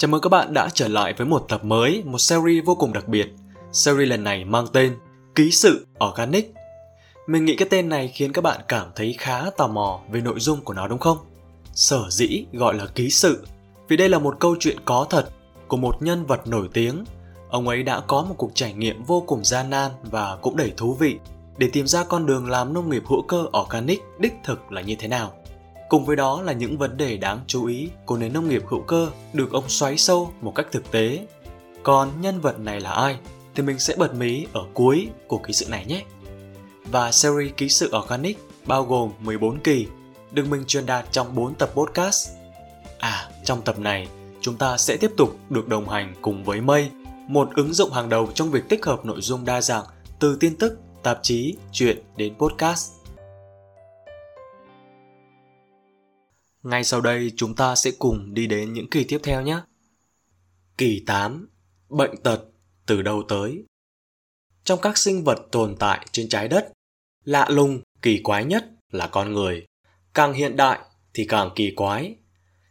Chào 0.00 0.08
mừng 0.08 0.20
các 0.20 0.28
bạn 0.28 0.54
đã 0.54 0.68
trở 0.74 0.88
lại 0.88 1.14
với 1.16 1.26
một 1.26 1.44
tập 1.48 1.64
mới, 1.64 2.02
một 2.06 2.18
series 2.18 2.64
vô 2.64 2.74
cùng 2.74 2.92
đặc 2.92 3.08
biệt. 3.08 3.28
Series 3.72 4.08
lần 4.08 4.24
này 4.24 4.44
mang 4.44 4.66
tên 4.72 4.96
Ký 5.34 5.50
sự 5.50 5.86
Organic. 6.10 6.54
Mình 7.26 7.44
nghĩ 7.44 7.56
cái 7.56 7.68
tên 7.70 7.88
này 7.88 8.08
khiến 8.08 8.32
các 8.32 8.42
bạn 8.44 8.60
cảm 8.68 8.86
thấy 8.96 9.14
khá 9.18 9.50
tò 9.56 9.66
mò 9.66 10.00
về 10.10 10.20
nội 10.20 10.40
dung 10.40 10.60
của 10.60 10.72
nó 10.72 10.88
đúng 10.88 10.98
không? 10.98 11.18
Sở 11.74 12.04
dĩ 12.10 12.44
gọi 12.52 12.74
là 12.74 12.86
ký 12.94 13.10
sự 13.10 13.46
vì 13.88 13.96
đây 13.96 14.08
là 14.08 14.18
một 14.18 14.36
câu 14.40 14.56
chuyện 14.60 14.76
có 14.84 15.06
thật 15.10 15.28
của 15.68 15.76
một 15.76 15.96
nhân 16.00 16.26
vật 16.26 16.46
nổi 16.46 16.68
tiếng. 16.72 17.04
Ông 17.50 17.68
ấy 17.68 17.82
đã 17.82 18.00
có 18.00 18.22
một 18.22 18.34
cuộc 18.38 18.50
trải 18.54 18.72
nghiệm 18.72 19.04
vô 19.04 19.24
cùng 19.26 19.44
gian 19.44 19.70
nan 19.70 19.90
và 20.02 20.36
cũng 20.42 20.56
đầy 20.56 20.72
thú 20.76 20.94
vị 20.94 21.18
để 21.58 21.70
tìm 21.72 21.86
ra 21.86 22.04
con 22.04 22.26
đường 22.26 22.50
làm 22.50 22.74
nông 22.74 22.90
nghiệp 22.90 23.02
hữu 23.06 23.22
cơ 23.22 23.46
organic 23.62 24.02
đích 24.18 24.34
thực 24.44 24.72
là 24.72 24.80
như 24.80 24.94
thế 24.98 25.08
nào. 25.08 25.32
Cùng 25.90 26.04
với 26.04 26.16
đó 26.16 26.42
là 26.42 26.52
những 26.52 26.78
vấn 26.78 26.96
đề 26.96 27.16
đáng 27.16 27.40
chú 27.46 27.66
ý 27.66 27.88
của 28.06 28.16
nền 28.16 28.32
nông 28.32 28.48
nghiệp 28.48 28.62
hữu 28.68 28.80
cơ 28.80 29.10
được 29.32 29.52
ông 29.52 29.68
xoáy 29.68 29.98
sâu 29.98 30.32
một 30.40 30.52
cách 30.54 30.66
thực 30.72 30.90
tế. 30.90 31.26
Còn 31.82 32.20
nhân 32.20 32.40
vật 32.40 32.60
này 32.60 32.80
là 32.80 32.90
ai 32.90 33.18
thì 33.54 33.62
mình 33.62 33.78
sẽ 33.78 33.96
bật 33.96 34.14
mí 34.14 34.46
ở 34.52 34.64
cuối 34.74 35.08
của 35.26 35.38
ký 35.38 35.52
sự 35.52 35.68
này 35.68 35.86
nhé. 35.86 36.04
Và 36.84 37.12
series 37.12 37.52
ký 37.56 37.68
sự 37.68 37.92
organic 38.04 38.38
bao 38.66 38.84
gồm 38.84 39.10
14 39.20 39.60
kỳ 39.60 39.86
được 40.32 40.46
mình 40.50 40.64
truyền 40.66 40.86
đạt 40.86 41.06
trong 41.12 41.34
4 41.34 41.54
tập 41.54 41.70
podcast. 41.74 42.28
À, 42.98 43.30
trong 43.44 43.62
tập 43.62 43.78
này, 43.78 44.08
chúng 44.40 44.56
ta 44.56 44.76
sẽ 44.76 44.96
tiếp 44.96 45.10
tục 45.16 45.38
được 45.50 45.68
đồng 45.68 45.88
hành 45.88 46.14
cùng 46.20 46.44
với 46.44 46.60
Mây, 46.60 46.90
một 47.28 47.48
ứng 47.56 47.72
dụng 47.72 47.92
hàng 47.92 48.08
đầu 48.08 48.28
trong 48.34 48.50
việc 48.50 48.68
tích 48.68 48.84
hợp 48.84 49.04
nội 49.04 49.20
dung 49.20 49.44
đa 49.44 49.60
dạng 49.60 49.84
từ 50.18 50.36
tin 50.40 50.56
tức, 50.56 50.78
tạp 51.02 51.18
chí, 51.22 51.56
truyện 51.72 51.98
đến 52.16 52.34
podcast. 52.38 52.99
Ngay 56.62 56.84
sau 56.84 57.00
đây 57.00 57.32
chúng 57.36 57.54
ta 57.54 57.74
sẽ 57.74 57.90
cùng 57.98 58.34
đi 58.34 58.46
đến 58.46 58.72
những 58.72 58.90
kỳ 58.90 59.04
tiếp 59.04 59.20
theo 59.22 59.42
nhé. 59.42 59.60
Kỳ 60.78 61.02
8. 61.06 61.48
Bệnh 61.88 62.16
tật 62.22 62.40
từ 62.86 63.02
đâu 63.02 63.22
tới? 63.28 63.64
Trong 64.64 64.78
các 64.82 64.98
sinh 64.98 65.24
vật 65.24 65.38
tồn 65.52 65.76
tại 65.78 66.06
trên 66.12 66.28
trái 66.28 66.48
đất, 66.48 66.72
lạ 67.24 67.46
lùng, 67.50 67.80
kỳ 68.02 68.20
quái 68.22 68.44
nhất 68.44 68.64
là 68.90 69.06
con 69.06 69.32
người. 69.32 69.66
Càng 70.14 70.32
hiện 70.32 70.56
đại 70.56 70.80
thì 71.14 71.26
càng 71.28 71.50
kỳ 71.54 71.72
quái. 71.76 72.16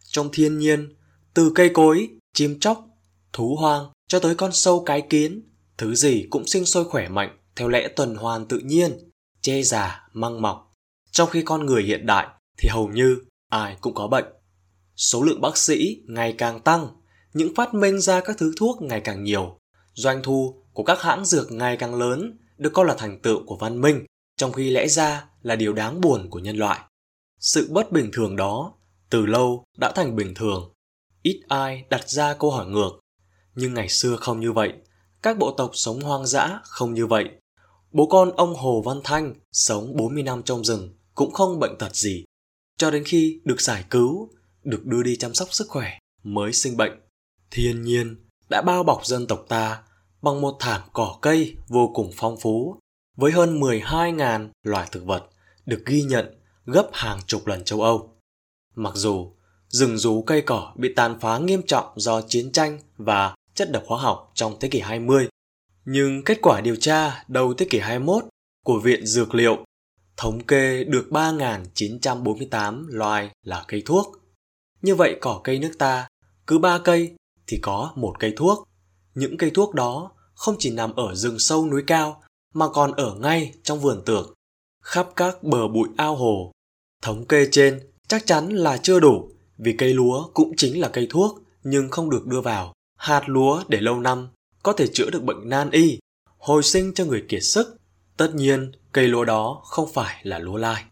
Trong 0.04 0.28
thiên 0.32 0.58
nhiên, 0.58 0.94
từ 1.34 1.52
cây 1.54 1.70
cối, 1.74 2.08
chim 2.34 2.60
chóc, 2.60 2.86
thú 3.32 3.56
hoang 3.56 3.86
cho 4.08 4.20
tới 4.20 4.34
con 4.34 4.52
sâu 4.52 4.82
cái 4.86 5.02
kiến, 5.10 5.48
thứ 5.78 5.94
gì 5.94 6.26
cũng 6.30 6.46
sinh 6.46 6.64
sôi 6.64 6.84
khỏe 6.84 7.08
mạnh 7.08 7.38
theo 7.56 7.68
lẽ 7.68 7.88
tuần 7.88 8.14
hoàn 8.14 8.46
tự 8.46 8.58
nhiên, 8.58 9.10
che 9.40 9.62
già, 9.62 10.08
măng 10.12 10.42
mọc. 10.42 10.72
Trong 11.10 11.30
khi 11.30 11.42
con 11.42 11.66
người 11.66 11.82
hiện 11.82 12.06
đại 12.06 12.26
thì 12.58 12.68
hầu 12.68 12.88
như 12.88 13.16
ai 13.50 13.76
cũng 13.80 13.94
có 13.94 14.08
bệnh. 14.08 14.24
Số 14.96 15.22
lượng 15.22 15.40
bác 15.40 15.56
sĩ 15.56 16.02
ngày 16.08 16.34
càng 16.38 16.60
tăng, 16.60 16.88
những 17.32 17.54
phát 17.54 17.74
minh 17.74 18.00
ra 18.00 18.20
các 18.20 18.38
thứ 18.38 18.52
thuốc 18.56 18.82
ngày 18.82 19.00
càng 19.00 19.24
nhiều, 19.24 19.58
doanh 19.94 20.22
thu 20.22 20.62
của 20.72 20.82
các 20.82 21.02
hãng 21.02 21.24
dược 21.24 21.52
ngày 21.52 21.76
càng 21.76 21.94
lớn 21.94 22.38
được 22.58 22.70
coi 22.72 22.86
là 22.86 22.94
thành 22.98 23.22
tựu 23.22 23.46
của 23.46 23.56
văn 23.56 23.80
minh, 23.80 24.04
trong 24.36 24.52
khi 24.52 24.70
lẽ 24.70 24.88
ra 24.88 25.24
là 25.42 25.56
điều 25.56 25.72
đáng 25.72 26.00
buồn 26.00 26.30
của 26.30 26.38
nhân 26.38 26.56
loại. 26.56 26.80
Sự 27.38 27.68
bất 27.70 27.92
bình 27.92 28.10
thường 28.12 28.36
đó 28.36 28.72
từ 29.10 29.26
lâu 29.26 29.64
đã 29.78 29.92
thành 29.94 30.16
bình 30.16 30.34
thường. 30.34 30.72
Ít 31.22 31.40
ai 31.48 31.84
đặt 31.90 32.08
ra 32.08 32.34
câu 32.34 32.50
hỏi 32.50 32.66
ngược. 32.66 32.90
Nhưng 33.54 33.74
ngày 33.74 33.88
xưa 33.88 34.16
không 34.16 34.40
như 34.40 34.52
vậy, 34.52 34.72
các 35.22 35.38
bộ 35.38 35.50
tộc 35.50 35.70
sống 35.74 36.00
hoang 36.00 36.26
dã 36.26 36.60
không 36.64 36.94
như 36.94 37.06
vậy. 37.06 37.24
Bố 37.92 38.06
con 38.06 38.30
ông 38.36 38.54
Hồ 38.54 38.82
Văn 38.82 39.00
Thanh 39.04 39.34
sống 39.52 39.96
40 39.96 40.22
năm 40.22 40.42
trong 40.42 40.64
rừng 40.64 40.94
cũng 41.14 41.32
không 41.32 41.60
bệnh 41.60 41.78
tật 41.78 41.96
gì 41.96 42.24
cho 42.80 42.90
đến 42.90 43.04
khi 43.04 43.40
được 43.44 43.60
giải 43.60 43.84
cứu, 43.90 44.30
được 44.64 44.86
đưa 44.86 45.02
đi 45.02 45.16
chăm 45.16 45.34
sóc 45.34 45.48
sức 45.52 45.68
khỏe 45.68 45.98
mới 46.22 46.52
sinh 46.52 46.76
bệnh. 46.76 46.92
Thiên 47.50 47.82
nhiên 47.82 48.16
đã 48.48 48.62
bao 48.62 48.82
bọc 48.82 49.06
dân 49.06 49.26
tộc 49.26 49.44
ta 49.48 49.82
bằng 50.22 50.40
một 50.40 50.56
thảm 50.60 50.80
cỏ 50.92 51.18
cây 51.22 51.56
vô 51.68 51.90
cùng 51.94 52.10
phong 52.16 52.36
phú 52.40 52.76
với 53.16 53.32
hơn 53.32 53.60
12.000 53.60 54.48
loài 54.62 54.88
thực 54.92 55.04
vật 55.04 55.24
được 55.66 55.82
ghi 55.86 56.02
nhận 56.02 56.34
gấp 56.66 56.88
hàng 56.92 57.18
chục 57.26 57.46
lần 57.46 57.64
châu 57.64 57.80
Âu. 57.80 58.14
Mặc 58.74 58.92
dù 58.94 59.32
rừng 59.68 59.98
rú 59.98 60.22
cây 60.22 60.42
cỏ 60.42 60.72
bị 60.76 60.94
tàn 60.96 61.20
phá 61.20 61.38
nghiêm 61.38 61.62
trọng 61.66 61.86
do 61.96 62.22
chiến 62.22 62.52
tranh 62.52 62.78
và 62.96 63.34
chất 63.54 63.72
độc 63.72 63.82
hóa 63.86 64.02
học 64.02 64.30
trong 64.34 64.56
thế 64.60 64.68
kỷ 64.68 64.80
20, 64.80 65.28
nhưng 65.84 66.24
kết 66.24 66.38
quả 66.42 66.60
điều 66.60 66.76
tra 66.76 67.24
đầu 67.28 67.54
thế 67.54 67.66
kỷ 67.70 67.78
21 67.78 68.24
của 68.64 68.80
Viện 68.80 69.06
Dược 69.06 69.34
liệu 69.34 69.64
thống 70.20 70.40
kê 70.46 70.84
được 70.84 71.06
3.948 71.10 72.86
loài 72.88 73.30
là 73.42 73.64
cây 73.68 73.82
thuốc. 73.86 74.16
Như 74.82 74.94
vậy 74.94 75.16
cỏ 75.20 75.40
cây 75.44 75.58
nước 75.58 75.72
ta, 75.78 76.08
cứ 76.46 76.58
3 76.58 76.78
cây 76.78 77.14
thì 77.46 77.58
có 77.62 77.92
một 77.96 78.14
cây 78.18 78.32
thuốc. 78.36 78.68
Những 79.14 79.36
cây 79.36 79.50
thuốc 79.50 79.74
đó 79.74 80.10
không 80.34 80.56
chỉ 80.58 80.70
nằm 80.70 80.94
ở 80.94 81.14
rừng 81.14 81.38
sâu 81.38 81.66
núi 81.66 81.82
cao 81.86 82.22
mà 82.54 82.68
còn 82.68 82.92
ở 82.92 83.14
ngay 83.14 83.54
trong 83.62 83.80
vườn 83.80 84.02
tược, 84.06 84.34
khắp 84.82 85.08
các 85.16 85.42
bờ 85.42 85.68
bụi 85.68 85.88
ao 85.96 86.16
hồ. 86.16 86.52
Thống 87.02 87.26
kê 87.26 87.48
trên 87.50 87.80
chắc 88.08 88.26
chắn 88.26 88.48
là 88.48 88.76
chưa 88.76 89.00
đủ 89.00 89.30
vì 89.58 89.74
cây 89.78 89.94
lúa 89.94 90.28
cũng 90.34 90.52
chính 90.56 90.80
là 90.80 90.88
cây 90.88 91.06
thuốc 91.10 91.42
nhưng 91.62 91.88
không 91.90 92.10
được 92.10 92.26
đưa 92.26 92.40
vào. 92.40 92.72
Hạt 92.96 93.22
lúa 93.26 93.62
để 93.68 93.80
lâu 93.80 94.00
năm 94.00 94.28
có 94.62 94.72
thể 94.72 94.86
chữa 94.92 95.10
được 95.10 95.22
bệnh 95.22 95.48
nan 95.48 95.70
y, 95.70 95.98
hồi 96.38 96.62
sinh 96.62 96.94
cho 96.94 97.04
người 97.04 97.24
kiệt 97.28 97.42
sức. 97.42 97.79
Tất 98.20 98.34
nhiên, 98.34 98.72
cây 98.92 99.08
lúa 99.08 99.24
đó 99.24 99.62
không 99.64 99.92
phải 99.92 100.20
là 100.22 100.38
lúa 100.38 100.56
lai. 100.56 100.84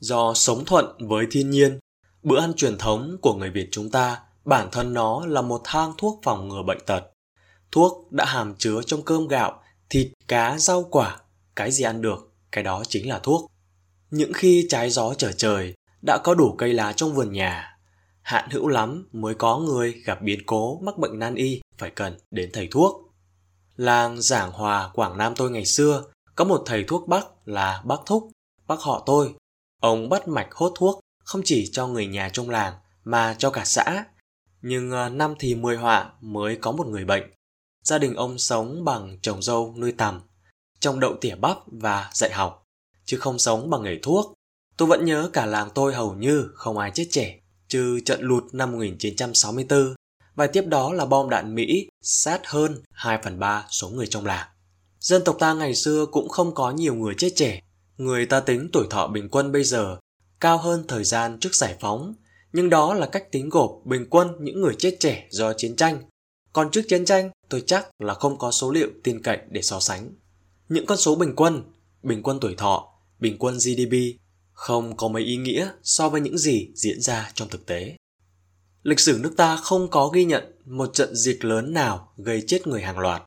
Do 0.00 0.34
sống 0.34 0.64
thuận 0.64 1.08
với 1.08 1.26
thiên 1.30 1.50
nhiên, 1.50 1.78
bữa 2.22 2.40
ăn 2.40 2.54
truyền 2.54 2.78
thống 2.78 3.16
của 3.22 3.34
người 3.34 3.50
Việt 3.50 3.68
chúng 3.70 3.90
ta 3.90 4.20
bản 4.44 4.68
thân 4.72 4.94
nó 4.94 5.26
là 5.26 5.42
một 5.42 5.60
thang 5.64 5.92
thuốc 5.98 6.20
phòng 6.22 6.48
ngừa 6.48 6.62
bệnh 6.66 6.78
tật. 6.86 7.02
Thuốc 7.72 8.12
đã 8.12 8.24
hàm 8.24 8.54
chứa 8.54 8.80
trong 8.86 9.02
cơm 9.02 9.28
gạo, 9.28 9.62
thịt, 9.90 10.12
cá, 10.28 10.58
rau 10.58 10.84
quả, 10.84 11.20
cái 11.56 11.72
gì 11.72 11.84
ăn 11.84 12.02
được, 12.02 12.32
cái 12.52 12.64
đó 12.64 12.82
chính 12.88 13.08
là 13.08 13.18
thuốc. 13.18 13.50
Những 14.10 14.32
khi 14.32 14.66
trái 14.68 14.90
gió 14.90 15.14
trở 15.14 15.32
trời, 15.32 15.74
đã 16.06 16.18
có 16.24 16.34
đủ 16.34 16.54
cây 16.58 16.72
lá 16.72 16.92
trong 16.92 17.14
vườn 17.14 17.32
nhà. 17.32 17.78
Hạn 18.22 18.50
hữu 18.50 18.68
lắm 18.68 19.08
mới 19.12 19.34
có 19.34 19.58
người 19.58 19.92
gặp 20.04 20.22
biến 20.22 20.38
cố 20.46 20.78
mắc 20.82 20.98
bệnh 20.98 21.18
nan 21.18 21.34
y 21.34 21.60
phải 21.78 21.90
cần 21.90 22.18
đến 22.30 22.50
thầy 22.52 22.68
thuốc. 22.70 23.12
Làng 23.76 24.20
Giảng 24.20 24.52
Hòa 24.52 24.90
Quảng 24.94 25.18
Nam 25.18 25.34
tôi 25.36 25.50
ngày 25.50 25.64
xưa 25.64 26.04
có 26.38 26.44
một 26.44 26.62
thầy 26.66 26.84
thuốc 26.88 27.08
bắc 27.08 27.26
là 27.44 27.82
bác 27.84 27.96
Thúc, 28.06 28.30
bác 28.66 28.80
họ 28.80 29.02
tôi. 29.06 29.34
Ông 29.80 30.08
bắt 30.08 30.28
mạch 30.28 30.48
hốt 30.52 30.72
thuốc 30.76 31.00
không 31.24 31.42
chỉ 31.44 31.70
cho 31.72 31.86
người 31.86 32.06
nhà 32.06 32.30
trong 32.32 32.50
làng 32.50 32.74
mà 33.04 33.36
cho 33.38 33.50
cả 33.50 33.64
xã. 33.64 34.04
Nhưng 34.62 34.92
à, 34.92 35.08
năm 35.08 35.34
thì 35.38 35.54
mười 35.54 35.76
họa 35.76 36.12
mới 36.20 36.56
có 36.56 36.72
một 36.72 36.86
người 36.86 37.04
bệnh. 37.04 37.22
Gia 37.84 37.98
đình 37.98 38.14
ông 38.14 38.38
sống 38.38 38.84
bằng 38.84 39.18
trồng 39.22 39.42
dâu 39.42 39.74
nuôi 39.78 39.92
tằm, 39.92 40.20
trồng 40.80 41.00
đậu 41.00 41.14
tỉa 41.20 41.34
bắp 41.34 41.56
và 41.66 42.10
dạy 42.12 42.32
học, 42.32 42.64
chứ 43.04 43.16
không 43.16 43.38
sống 43.38 43.70
bằng 43.70 43.82
nghề 43.82 43.98
thuốc. 44.02 44.32
Tôi 44.76 44.88
vẫn 44.88 45.04
nhớ 45.04 45.30
cả 45.32 45.46
làng 45.46 45.68
tôi 45.74 45.94
hầu 45.94 46.14
như 46.14 46.50
không 46.54 46.78
ai 46.78 46.90
chết 46.94 47.08
trẻ, 47.10 47.40
trừ 47.68 48.00
trận 48.04 48.20
lụt 48.22 48.44
năm 48.52 48.72
1964 48.72 49.94
và 50.34 50.46
tiếp 50.46 50.64
đó 50.66 50.92
là 50.92 51.04
bom 51.04 51.30
đạn 51.30 51.54
Mỹ 51.54 51.88
sát 52.02 52.46
hơn 52.46 52.82
2 52.92 53.18
phần 53.24 53.38
3 53.38 53.66
số 53.70 53.88
người 53.88 54.06
trong 54.06 54.26
làng. 54.26 54.48
Dân 55.00 55.24
tộc 55.24 55.36
ta 55.38 55.54
ngày 55.54 55.74
xưa 55.74 56.06
cũng 56.06 56.28
không 56.28 56.54
có 56.54 56.70
nhiều 56.70 56.94
người 56.94 57.14
chết 57.18 57.30
trẻ. 57.36 57.60
Người 57.96 58.26
ta 58.26 58.40
tính 58.40 58.68
tuổi 58.72 58.86
thọ 58.90 59.06
bình 59.06 59.28
quân 59.28 59.52
bây 59.52 59.64
giờ 59.64 59.96
cao 60.40 60.58
hơn 60.58 60.84
thời 60.88 61.04
gian 61.04 61.38
trước 61.40 61.54
giải 61.54 61.76
phóng, 61.80 62.14
nhưng 62.52 62.70
đó 62.70 62.94
là 62.94 63.06
cách 63.06 63.32
tính 63.32 63.48
gộp 63.48 63.80
bình 63.84 64.06
quân 64.10 64.28
những 64.40 64.60
người 64.60 64.74
chết 64.78 64.96
trẻ 65.00 65.26
do 65.30 65.52
chiến 65.52 65.76
tranh. 65.76 66.02
Còn 66.52 66.70
trước 66.70 66.82
chiến 66.88 67.04
tranh, 67.04 67.30
tôi 67.48 67.62
chắc 67.66 67.88
là 67.98 68.14
không 68.14 68.38
có 68.38 68.50
số 68.50 68.70
liệu 68.70 68.88
tin 69.04 69.22
cậy 69.22 69.38
để 69.50 69.62
so 69.62 69.80
sánh. 69.80 70.10
Những 70.68 70.86
con 70.86 70.98
số 70.98 71.14
bình 71.14 71.32
quân, 71.36 71.62
bình 72.02 72.22
quân 72.22 72.40
tuổi 72.40 72.54
thọ, 72.54 72.88
bình 73.18 73.36
quân 73.38 73.54
GDP 73.54 73.94
không 74.52 74.96
có 74.96 75.08
mấy 75.08 75.22
ý 75.22 75.36
nghĩa 75.36 75.70
so 75.82 76.08
với 76.08 76.20
những 76.20 76.38
gì 76.38 76.70
diễn 76.74 77.00
ra 77.00 77.30
trong 77.34 77.48
thực 77.48 77.66
tế. 77.66 77.96
Lịch 78.82 79.00
sử 79.00 79.18
nước 79.22 79.32
ta 79.36 79.56
không 79.56 79.90
có 79.90 80.08
ghi 80.08 80.24
nhận 80.24 80.44
một 80.64 80.94
trận 80.94 81.16
dịch 81.16 81.44
lớn 81.44 81.72
nào 81.72 82.12
gây 82.16 82.42
chết 82.46 82.66
người 82.66 82.82
hàng 82.82 82.98
loạt. 82.98 83.22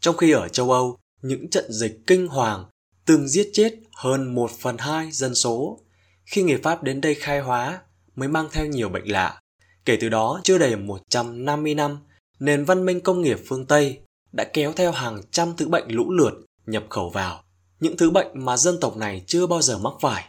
Trong 0.00 0.16
khi 0.16 0.30
ở 0.30 0.48
châu 0.48 0.72
Âu, 0.72 0.98
những 1.22 1.50
trận 1.50 1.72
dịch 1.72 2.00
kinh 2.06 2.26
hoàng 2.26 2.64
từng 3.06 3.28
giết 3.28 3.50
chết 3.52 3.74
hơn 3.94 4.34
một 4.34 4.50
phần 4.50 4.78
hai 4.78 5.12
dân 5.12 5.34
số. 5.34 5.80
Khi 6.24 6.42
người 6.42 6.60
Pháp 6.62 6.82
đến 6.82 7.00
đây 7.00 7.14
khai 7.14 7.40
hóa 7.40 7.80
mới 8.16 8.28
mang 8.28 8.48
theo 8.52 8.66
nhiều 8.66 8.88
bệnh 8.88 9.04
lạ. 9.04 9.40
Kể 9.84 9.98
từ 10.00 10.08
đó 10.08 10.40
chưa 10.44 10.58
đầy 10.58 10.76
150 10.76 11.74
năm, 11.74 11.98
nền 12.38 12.64
văn 12.64 12.86
minh 12.86 13.00
công 13.00 13.22
nghiệp 13.22 13.38
phương 13.46 13.66
Tây 13.66 14.00
đã 14.32 14.44
kéo 14.52 14.72
theo 14.72 14.92
hàng 14.92 15.22
trăm 15.30 15.56
thứ 15.56 15.68
bệnh 15.68 15.84
lũ 15.88 16.12
lượt 16.12 16.32
nhập 16.66 16.84
khẩu 16.90 17.10
vào. 17.10 17.44
Những 17.80 17.96
thứ 17.96 18.10
bệnh 18.10 18.26
mà 18.34 18.56
dân 18.56 18.80
tộc 18.80 18.96
này 18.96 19.24
chưa 19.26 19.46
bao 19.46 19.62
giờ 19.62 19.78
mắc 19.78 19.92
phải. 20.00 20.24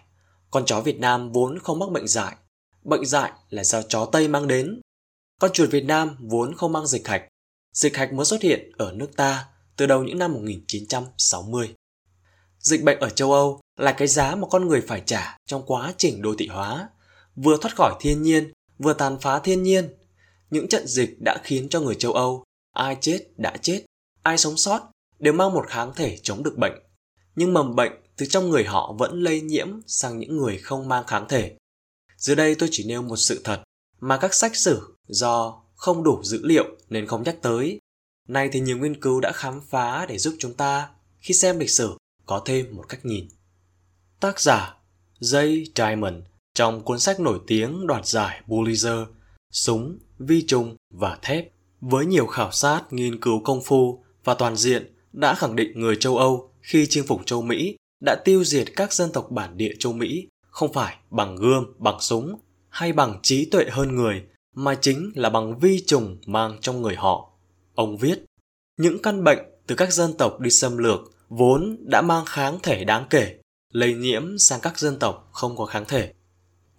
Con 0.51 0.65
chó 0.65 0.81
Việt 0.81 0.99
Nam 0.99 1.31
vốn 1.31 1.59
không 1.59 1.79
mắc 1.79 1.89
bệnh 1.91 2.07
dại. 2.07 2.35
Bệnh 2.83 3.05
dại 3.05 3.31
là 3.49 3.63
do 3.63 3.81
chó 3.81 4.05
Tây 4.05 4.27
mang 4.27 4.47
đến. 4.47 4.81
Con 5.39 5.51
chuột 5.53 5.69
Việt 5.69 5.85
Nam 5.85 6.15
vốn 6.19 6.55
không 6.55 6.73
mang 6.73 6.87
dịch 6.87 7.07
hạch. 7.07 7.23
Dịch 7.73 7.97
hạch 7.97 8.13
mới 8.13 8.25
xuất 8.25 8.41
hiện 8.41 8.71
ở 8.77 8.91
nước 8.91 9.15
ta 9.15 9.45
từ 9.81 9.87
đầu 9.87 10.03
những 10.03 10.17
năm 10.17 10.33
1960. 10.33 11.75
Dịch 12.59 12.83
bệnh 12.83 12.99
ở 12.99 13.09
châu 13.09 13.33
Âu 13.33 13.61
là 13.77 13.91
cái 13.91 14.07
giá 14.07 14.35
mà 14.35 14.47
con 14.47 14.67
người 14.67 14.81
phải 14.81 15.03
trả 15.05 15.37
trong 15.45 15.63
quá 15.65 15.93
trình 15.97 16.21
đô 16.21 16.35
thị 16.37 16.47
hóa, 16.47 16.89
vừa 17.35 17.57
thoát 17.61 17.75
khỏi 17.75 17.95
thiên 17.99 18.21
nhiên, 18.21 18.51
vừa 18.77 18.93
tàn 18.93 19.17
phá 19.21 19.39
thiên 19.39 19.63
nhiên. 19.63 19.89
những 20.49 20.67
trận 20.67 20.87
dịch 20.87 21.21
đã 21.21 21.37
khiến 21.43 21.69
cho 21.69 21.79
người 21.79 21.95
châu 21.95 22.13
Âu, 22.13 22.43
ai 22.73 22.97
chết 23.01 23.19
đã 23.37 23.57
chết, 23.61 23.85
ai 24.23 24.37
sống 24.37 24.57
sót 24.57 24.91
đều 25.19 25.33
mang 25.33 25.53
một 25.53 25.65
kháng 25.67 25.93
thể 25.95 26.17
chống 26.23 26.43
được 26.43 26.57
bệnh. 26.57 26.83
Nhưng 27.35 27.53
mầm 27.53 27.75
bệnh 27.75 27.91
từ 28.17 28.25
trong 28.25 28.49
người 28.49 28.63
họ 28.63 28.95
vẫn 28.99 29.23
lây 29.23 29.41
nhiễm 29.41 29.67
sang 29.87 30.19
những 30.19 30.37
người 30.37 30.57
không 30.57 30.87
mang 30.87 31.03
kháng 31.07 31.25
thể. 31.29 31.55
Dưới 32.17 32.35
đây 32.35 32.55
tôi 32.55 32.69
chỉ 32.71 32.83
nêu 32.87 33.01
một 33.01 33.17
sự 33.17 33.41
thật 33.43 33.63
mà 33.99 34.17
các 34.17 34.33
sách 34.33 34.55
sử 34.55 34.97
do 35.07 35.63
không 35.75 36.03
đủ 36.03 36.23
dữ 36.23 36.39
liệu 36.43 36.65
nên 36.89 37.07
không 37.07 37.23
nhắc 37.23 37.35
tới. 37.41 37.79
Nay 38.31 38.49
thì 38.51 38.59
nhiều 38.59 38.77
nghiên 38.77 38.99
cứu 39.01 39.19
đã 39.19 39.31
khám 39.31 39.61
phá 39.69 40.05
để 40.09 40.17
giúp 40.17 40.35
chúng 40.39 40.53
ta 40.53 40.89
khi 41.19 41.33
xem 41.33 41.59
lịch 41.59 41.69
sử 41.69 41.97
có 42.25 42.41
thêm 42.45 42.75
một 42.75 42.83
cách 42.89 43.05
nhìn. 43.05 43.27
Tác 44.19 44.39
giả 44.39 44.75
Jay 45.19 45.65
Diamond 45.75 46.15
trong 46.53 46.81
cuốn 46.83 46.99
sách 46.99 47.19
nổi 47.19 47.39
tiếng 47.47 47.87
đoạt 47.87 48.05
giải 48.05 48.41
Pulitzer 48.47 49.05
Súng, 49.51 49.99
vi 50.19 50.43
trùng 50.47 50.75
và 50.93 51.17
thép 51.21 51.51
với 51.81 52.05
nhiều 52.05 52.25
khảo 52.25 52.51
sát 52.51 52.81
nghiên 52.91 53.21
cứu 53.21 53.41
công 53.43 53.61
phu 53.63 54.03
và 54.23 54.33
toàn 54.33 54.55
diện 54.55 54.95
đã 55.13 55.35
khẳng 55.35 55.55
định 55.55 55.79
người 55.79 55.95
châu 55.95 56.17
Âu 56.17 56.51
khi 56.61 56.85
chinh 56.89 57.07
phục 57.07 57.21
châu 57.25 57.41
Mỹ 57.41 57.75
đã 58.05 58.15
tiêu 58.25 58.43
diệt 58.43 58.67
các 58.75 58.93
dân 58.93 59.11
tộc 59.11 59.31
bản 59.31 59.57
địa 59.57 59.73
châu 59.79 59.93
Mỹ 59.93 60.27
không 60.49 60.73
phải 60.73 60.95
bằng 61.09 61.35
gươm, 61.35 61.73
bằng 61.77 61.99
súng 61.99 62.39
hay 62.69 62.93
bằng 62.93 63.19
trí 63.23 63.45
tuệ 63.45 63.65
hơn 63.71 63.95
người 63.95 64.23
mà 64.55 64.75
chính 64.81 65.11
là 65.15 65.29
bằng 65.29 65.59
vi 65.59 65.83
trùng 65.87 66.17
mang 66.25 66.57
trong 66.61 66.81
người 66.81 66.95
họ. 66.95 67.30
Ông 67.75 67.97
viết, 67.97 68.19
những 68.77 69.01
căn 69.01 69.23
bệnh 69.23 69.39
từ 69.67 69.75
các 69.75 69.93
dân 69.93 70.13
tộc 70.17 70.39
đi 70.39 70.49
xâm 70.49 70.77
lược 70.77 70.99
vốn 71.29 71.77
đã 71.79 72.01
mang 72.01 72.25
kháng 72.25 72.59
thể 72.63 72.83
đáng 72.83 73.07
kể, 73.09 73.35
lây 73.73 73.93
nhiễm 73.93 74.37
sang 74.37 74.59
các 74.61 74.79
dân 74.79 74.99
tộc 74.99 75.29
không 75.31 75.57
có 75.57 75.65
kháng 75.65 75.85
thể. 75.87 76.13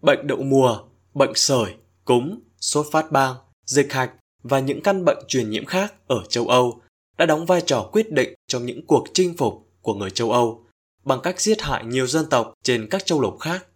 Bệnh 0.03 0.27
đậu 0.27 0.39
mùa, 0.39 0.79
bệnh 1.15 1.35
sởi, 1.35 1.75
cúm, 2.05 2.39
sốt 2.61 2.87
phát 2.93 3.13
bang, 3.13 3.37
dịch 3.67 3.93
hạch 3.93 4.11
và 4.43 4.61
những 4.61 4.83
căn 4.83 5.05
bệnh 5.05 5.19
truyền 5.29 5.51
nhiễm 5.51 5.65
khác 5.65 5.95
ở 6.07 6.23
châu 6.29 6.49
Âu 6.49 6.81
đã 7.19 7.27
đóng 7.27 7.47
vai 7.47 7.61
trò 7.61 7.89
quyết 7.93 8.13
định 8.13 8.35
trong 8.47 8.67
những 8.67 8.87
cuộc 8.87 9.05
chinh 9.15 9.37
phục 9.37 9.69
của 9.81 9.95
người 9.95 10.11
châu 10.11 10.33
Âu 10.33 10.67
bằng 11.05 11.21
cách 11.23 11.41
giết 11.41 11.63
hại 11.63 11.85
nhiều 11.85 12.07
dân 12.07 12.27
tộc 12.31 12.55
trên 12.63 12.89
các 12.91 13.07
châu 13.07 13.21
lục 13.21 13.41
khác. 13.41 13.67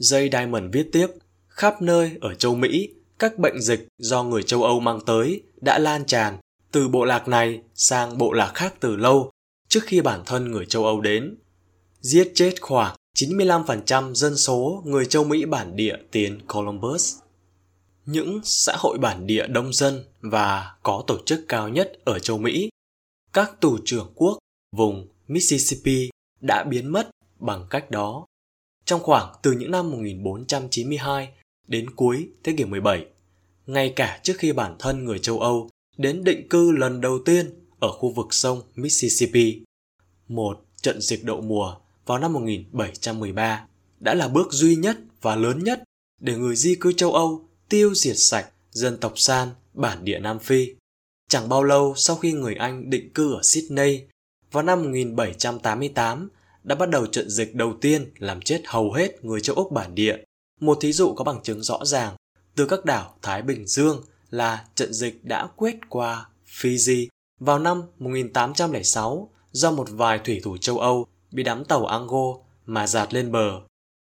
Jay 0.00 0.30
Diamond 0.32 0.64
viết 0.72 0.88
tiếp, 0.92 1.06
khắp 1.48 1.82
nơi 1.82 2.16
ở 2.20 2.34
châu 2.34 2.54
Mỹ, 2.54 2.88
các 3.22 3.38
bệnh 3.38 3.60
dịch 3.60 3.88
do 3.98 4.22
người 4.22 4.42
châu 4.42 4.62
Âu 4.62 4.80
mang 4.80 5.00
tới 5.06 5.42
đã 5.60 5.78
lan 5.78 6.04
tràn 6.06 6.38
từ 6.72 6.88
bộ 6.88 7.04
lạc 7.04 7.28
này 7.28 7.60
sang 7.74 8.18
bộ 8.18 8.32
lạc 8.32 8.52
khác 8.54 8.74
từ 8.80 8.96
lâu 8.96 9.30
trước 9.68 9.80
khi 9.84 10.00
bản 10.00 10.22
thân 10.26 10.50
người 10.50 10.66
châu 10.66 10.84
Âu 10.84 11.00
đến. 11.00 11.38
Giết 12.00 12.32
chết 12.34 12.54
khoảng 12.60 12.96
95% 13.18 14.14
dân 14.14 14.36
số 14.36 14.82
người 14.86 15.06
châu 15.06 15.24
Mỹ 15.24 15.44
bản 15.44 15.76
địa 15.76 15.96
tiền 16.10 16.46
Columbus. 16.46 17.16
Những 18.06 18.40
xã 18.44 18.76
hội 18.78 18.98
bản 18.98 19.26
địa 19.26 19.46
đông 19.46 19.72
dân 19.72 20.04
và 20.20 20.74
có 20.82 21.04
tổ 21.06 21.18
chức 21.26 21.44
cao 21.48 21.68
nhất 21.68 21.92
ở 22.04 22.18
châu 22.18 22.38
Mỹ, 22.38 22.70
các 23.32 23.60
tù 23.60 23.78
trưởng 23.84 24.12
quốc 24.14 24.38
vùng 24.76 25.08
Mississippi 25.28 26.10
đã 26.40 26.64
biến 26.64 26.92
mất 26.92 27.10
bằng 27.38 27.66
cách 27.70 27.90
đó. 27.90 28.26
Trong 28.84 29.02
khoảng 29.02 29.34
từ 29.42 29.52
những 29.52 29.70
năm 29.70 29.90
1492 29.90 31.32
đến 31.68 31.90
cuối 31.90 32.28
thế 32.44 32.54
kỷ 32.56 32.64
17, 32.64 33.06
ngay 33.66 33.92
cả 33.96 34.20
trước 34.22 34.34
khi 34.38 34.52
bản 34.52 34.76
thân 34.78 35.04
người 35.04 35.18
châu 35.18 35.40
Âu 35.40 35.68
đến 35.96 36.24
định 36.24 36.48
cư 36.48 36.70
lần 36.70 37.00
đầu 37.00 37.18
tiên 37.24 37.50
ở 37.80 37.92
khu 37.92 38.10
vực 38.10 38.34
sông 38.34 38.62
Mississippi. 38.74 39.62
Một 40.28 40.64
trận 40.82 41.00
dịch 41.00 41.24
đậu 41.24 41.40
mùa 41.40 41.76
vào 42.06 42.18
năm 42.18 42.32
1713 42.32 43.66
đã 44.00 44.14
là 44.14 44.28
bước 44.28 44.52
duy 44.52 44.76
nhất 44.76 44.98
và 45.20 45.36
lớn 45.36 45.64
nhất 45.64 45.82
để 46.20 46.36
người 46.36 46.56
di 46.56 46.74
cư 46.74 46.92
châu 46.92 47.12
Âu 47.12 47.48
tiêu 47.68 47.94
diệt 47.94 48.16
sạch 48.18 48.46
dân 48.70 48.96
tộc 49.00 49.12
San, 49.16 49.48
bản 49.74 50.04
địa 50.04 50.18
Nam 50.18 50.38
Phi. 50.38 50.74
Chẳng 51.28 51.48
bao 51.48 51.62
lâu 51.62 51.94
sau 51.96 52.16
khi 52.16 52.32
người 52.32 52.54
Anh 52.54 52.90
định 52.90 53.10
cư 53.12 53.34
ở 53.34 53.40
Sydney, 53.42 54.02
vào 54.52 54.62
năm 54.62 54.82
1788 54.82 56.28
đã 56.64 56.74
bắt 56.74 56.90
đầu 56.90 57.06
trận 57.06 57.30
dịch 57.30 57.54
đầu 57.54 57.74
tiên 57.80 58.12
làm 58.18 58.40
chết 58.40 58.62
hầu 58.66 58.92
hết 58.92 59.24
người 59.24 59.40
châu 59.40 59.56
Úc 59.56 59.72
bản 59.72 59.94
địa. 59.94 60.16
Một 60.60 60.78
thí 60.80 60.92
dụ 60.92 61.14
có 61.14 61.24
bằng 61.24 61.42
chứng 61.42 61.62
rõ 61.62 61.84
ràng 61.84 62.16
từ 62.54 62.66
các 62.66 62.84
đảo 62.84 63.14
Thái 63.22 63.42
Bình 63.42 63.66
Dương 63.66 64.02
là 64.30 64.64
trận 64.74 64.92
dịch 64.92 65.24
đã 65.24 65.48
quét 65.56 65.76
qua 65.88 66.26
Fiji 66.46 67.06
vào 67.40 67.58
năm 67.58 67.82
1806 67.98 69.30
do 69.52 69.70
một 69.70 69.86
vài 69.90 70.18
thủy 70.24 70.40
thủ 70.44 70.56
châu 70.56 70.78
Âu 70.78 71.06
bị 71.30 71.42
đám 71.42 71.64
tàu 71.64 71.86
Ango 71.86 72.34
mà 72.66 72.86
dạt 72.86 73.14
lên 73.14 73.32
bờ. 73.32 73.60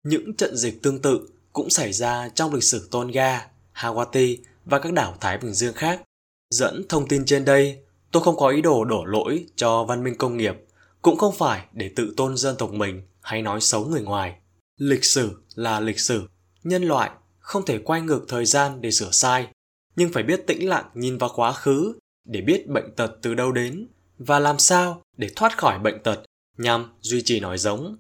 Những 0.03 0.36
trận 0.36 0.57
dịch 0.57 0.81
tương 0.81 1.01
tự 1.01 1.30
cũng 1.53 1.69
xảy 1.69 1.94
ra 1.94 2.30
trong 2.30 2.53
lịch 2.53 2.63
sử 2.63 2.88
Tonga, 2.91 3.47
Hawaii 3.75 4.38
và 4.65 4.80
các 4.80 4.94
đảo 4.94 5.18
Thái 5.19 5.38
Bình 5.38 5.53
Dương 5.53 5.74
khác. 5.74 6.01
Dẫn 6.50 6.86
thông 6.89 7.07
tin 7.07 7.25
trên 7.25 7.45
đây, 7.45 7.80
tôi 8.12 8.24
không 8.24 8.38
có 8.38 8.47
ý 8.47 8.62
đồ 8.62 8.86
đổ 8.86 9.06
lỗi 9.06 9.45
cho 9.56 9.83
văn 9.83 10.03
minh 10.03 10.18
công 10.18 10.38
nghiệp, 10.38 10.56
cũng 11.01 11.18
không 11.18 11.36
phải 11.38 11.65
để 11.74 11.91
tự 11.95 12.13
tôn 12.18 12.38
dân 12.38 12.56
tộc 12.57 12.71
mình 12.71 13.01
hay 13.21 13.41
nói 13.41 13.62
xấu 13.62 13.86
người 13.86 14.01
ngoài. 14.01 14.36
Lịch 14.77 15.06
sử 15.06 15.31
là 15.56 15.80
lịch 15.80 16.00
sử, 16.00 16.27
nhân 16.63 16.83
loại 16.83 17.12
không 17.50 17.66
thể 17.66 17.80
quay 17.80 18.01
ngược 18.01 18.25
thời 18.28 18.46
gian 18.46 18.81
để 18.81 18.92
sửa 18.92 19.12
sai, 19.12 19.48
nhưng 19.96 20.13
phải 20.13 20.24
biết 20.24 20.48
tĩnh 20.48 20.69
lặng 20.69 20.86
nhìn 20.94 21.18
vào 21.18 21.30
quá 21.36 21.54
khứ 21.54 21.94
để 22.25 22.42
biết 22.42 22.68
bệnh 22.68 22.96
tật 22.96 23.12
từ 23.22 23.34
đâu 23.34 23.51
đến 23.51 23.88
và 24.18 24.40
làm 24.40 24.60
sao 24.60 25.01
để 25.18 25.30
thoát 25.36 25.57
khỏi 25.57 25.80
bệnh 25.80 26.04
tật 26.04 26.24
nhằm 26.57 26.90
duy 27.01 27.22
trì 27.22 27.40
nói 27.40 27.57
giống. 27.57 27.98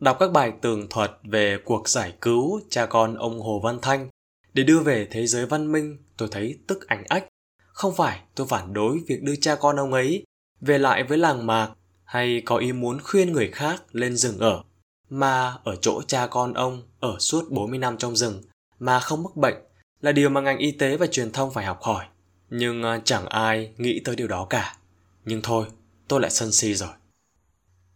Đọc 0.00 0.16
các 0.20 0.32
bài 0.32 0.52
tường 0.62 0.86
thuật 0.90 1.10
về 1.22 1.58
cuộc 1.64 1.88
giải 1.88 2.12
cứu 2.20 2.60
cha 2.70 2.86
con 2.86 3.14
ông 3.14 3.40
Hồ 3.40 3.60
Văn 3.60 3.78
Thanh 3.82 4.08
để 4.54 4.62
đưa 4.62 4.80
về 4.80 5.08
thế 5.10 5.26
giới 5.26 5.46
văn 5.46 5.72
minh 5.72 5.98
tôi 6.16 6.28
thấy 6.32 6.58
tức 6.66 6.86
ảnh 6.86 7.04
ách. 7.08 7.26
Không 7.66 7.96
phải 7.96 8.20
tôi 8.34 8.46
phản 8.46 8.72
đối 8.72 8.98
việc 9.06 9.22
đưa 9.22 9.36
cha 9.36 9.54
con 9.54 9.76
ông 9.76 9.92
ấy 9.92 10.24
về 10.60 10.78
lại 10.78 11.04
với 11.04 11.18
làng 11.18 11.46
mạc 11.46 11.70
hay 12.04 12.42
có 12.44 12.56
ý 12.56 12.72
muốn 12.72 13.00
khuyên 13.02 13.32
người 13.32 13.50
khác 13.52 13.82
lên 13.92 14.16
rừng 14.16 14.38
ở, 14.38 14.62
mà 15.10 15.56
ở 15.64 15.76
chỗ 15.80 16.02
cha 16.06 16.26
con 16.26 16.54
ông 16.54 16.82
ở 17.00 17.16
suốt 17.18 17.50
40 17.50 17.78
năm 17.78 17.96
trong 17.98 18.16
rừng 18.16 18.42
mà 18.78 19.00
không 19.00 19.22
mắc 19.22 19.36
bệnh 19.36 19.54
là 20.00 20.12
điều 20.12 20.28
mà 20.30 20.40
ngành 20.40 20.58
y 20.58 20.72
tế 20.72 20.96
và 20.96 21.06
truyền 21.06 21.32
thông 21.32 21.52
phải 21.52 21.64
học 21.64 21.78
hỏi. 21.82 22.04
Nhưng 22.50 22.82
à, 22.82 23.00
chẳng 23.04 23.26
ai 23.26 23.72
nghĩ 23.76 24.00
tới 24.04 24.16
điều 24.16 24.28
đó 24.28 24.46
cả. 24.50 24.76
Nhưng 25.24 25.42
thôi, 25.42 25.66
tôi 26.08 26.20
lại 26.20 26.30
sân 26.30 26.52
si 26.52 26.74
rồi. 26.74 26.90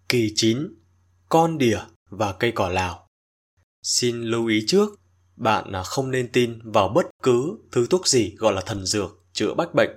Kỳ 0.08 0.32
9. 0.36 0.74
Con 1.28 1.58
đỉa 1.58 1.78
và 2.10 2.32
cây 2.32 2.52
cỏ 2.52 2.68
Lào 2.68 3.06
Xin 3.82 4.22
lưu 4.22 4.46
ý 4.46 4.64
trước, 4.66 5.00
bạn 5.36 5.72
à, 5.72 5.82
không 5.82 6.10
nên 6.10 6.32
tin 6.32 6.72
vào 6.72 6.88
bất 6.88 7.06
cứ 7.22 7.58
thứ 7.72 7.86
thuốc 7.90 8.08
gì 8.08 8.34
gọi 8.36 8.52
là 8.52 8.60
thần 8.60 8.86
dược, 8.86 9.24
chữa 9.32 9.54
bách 9.54 9.74
bệnh. 9.74 9.90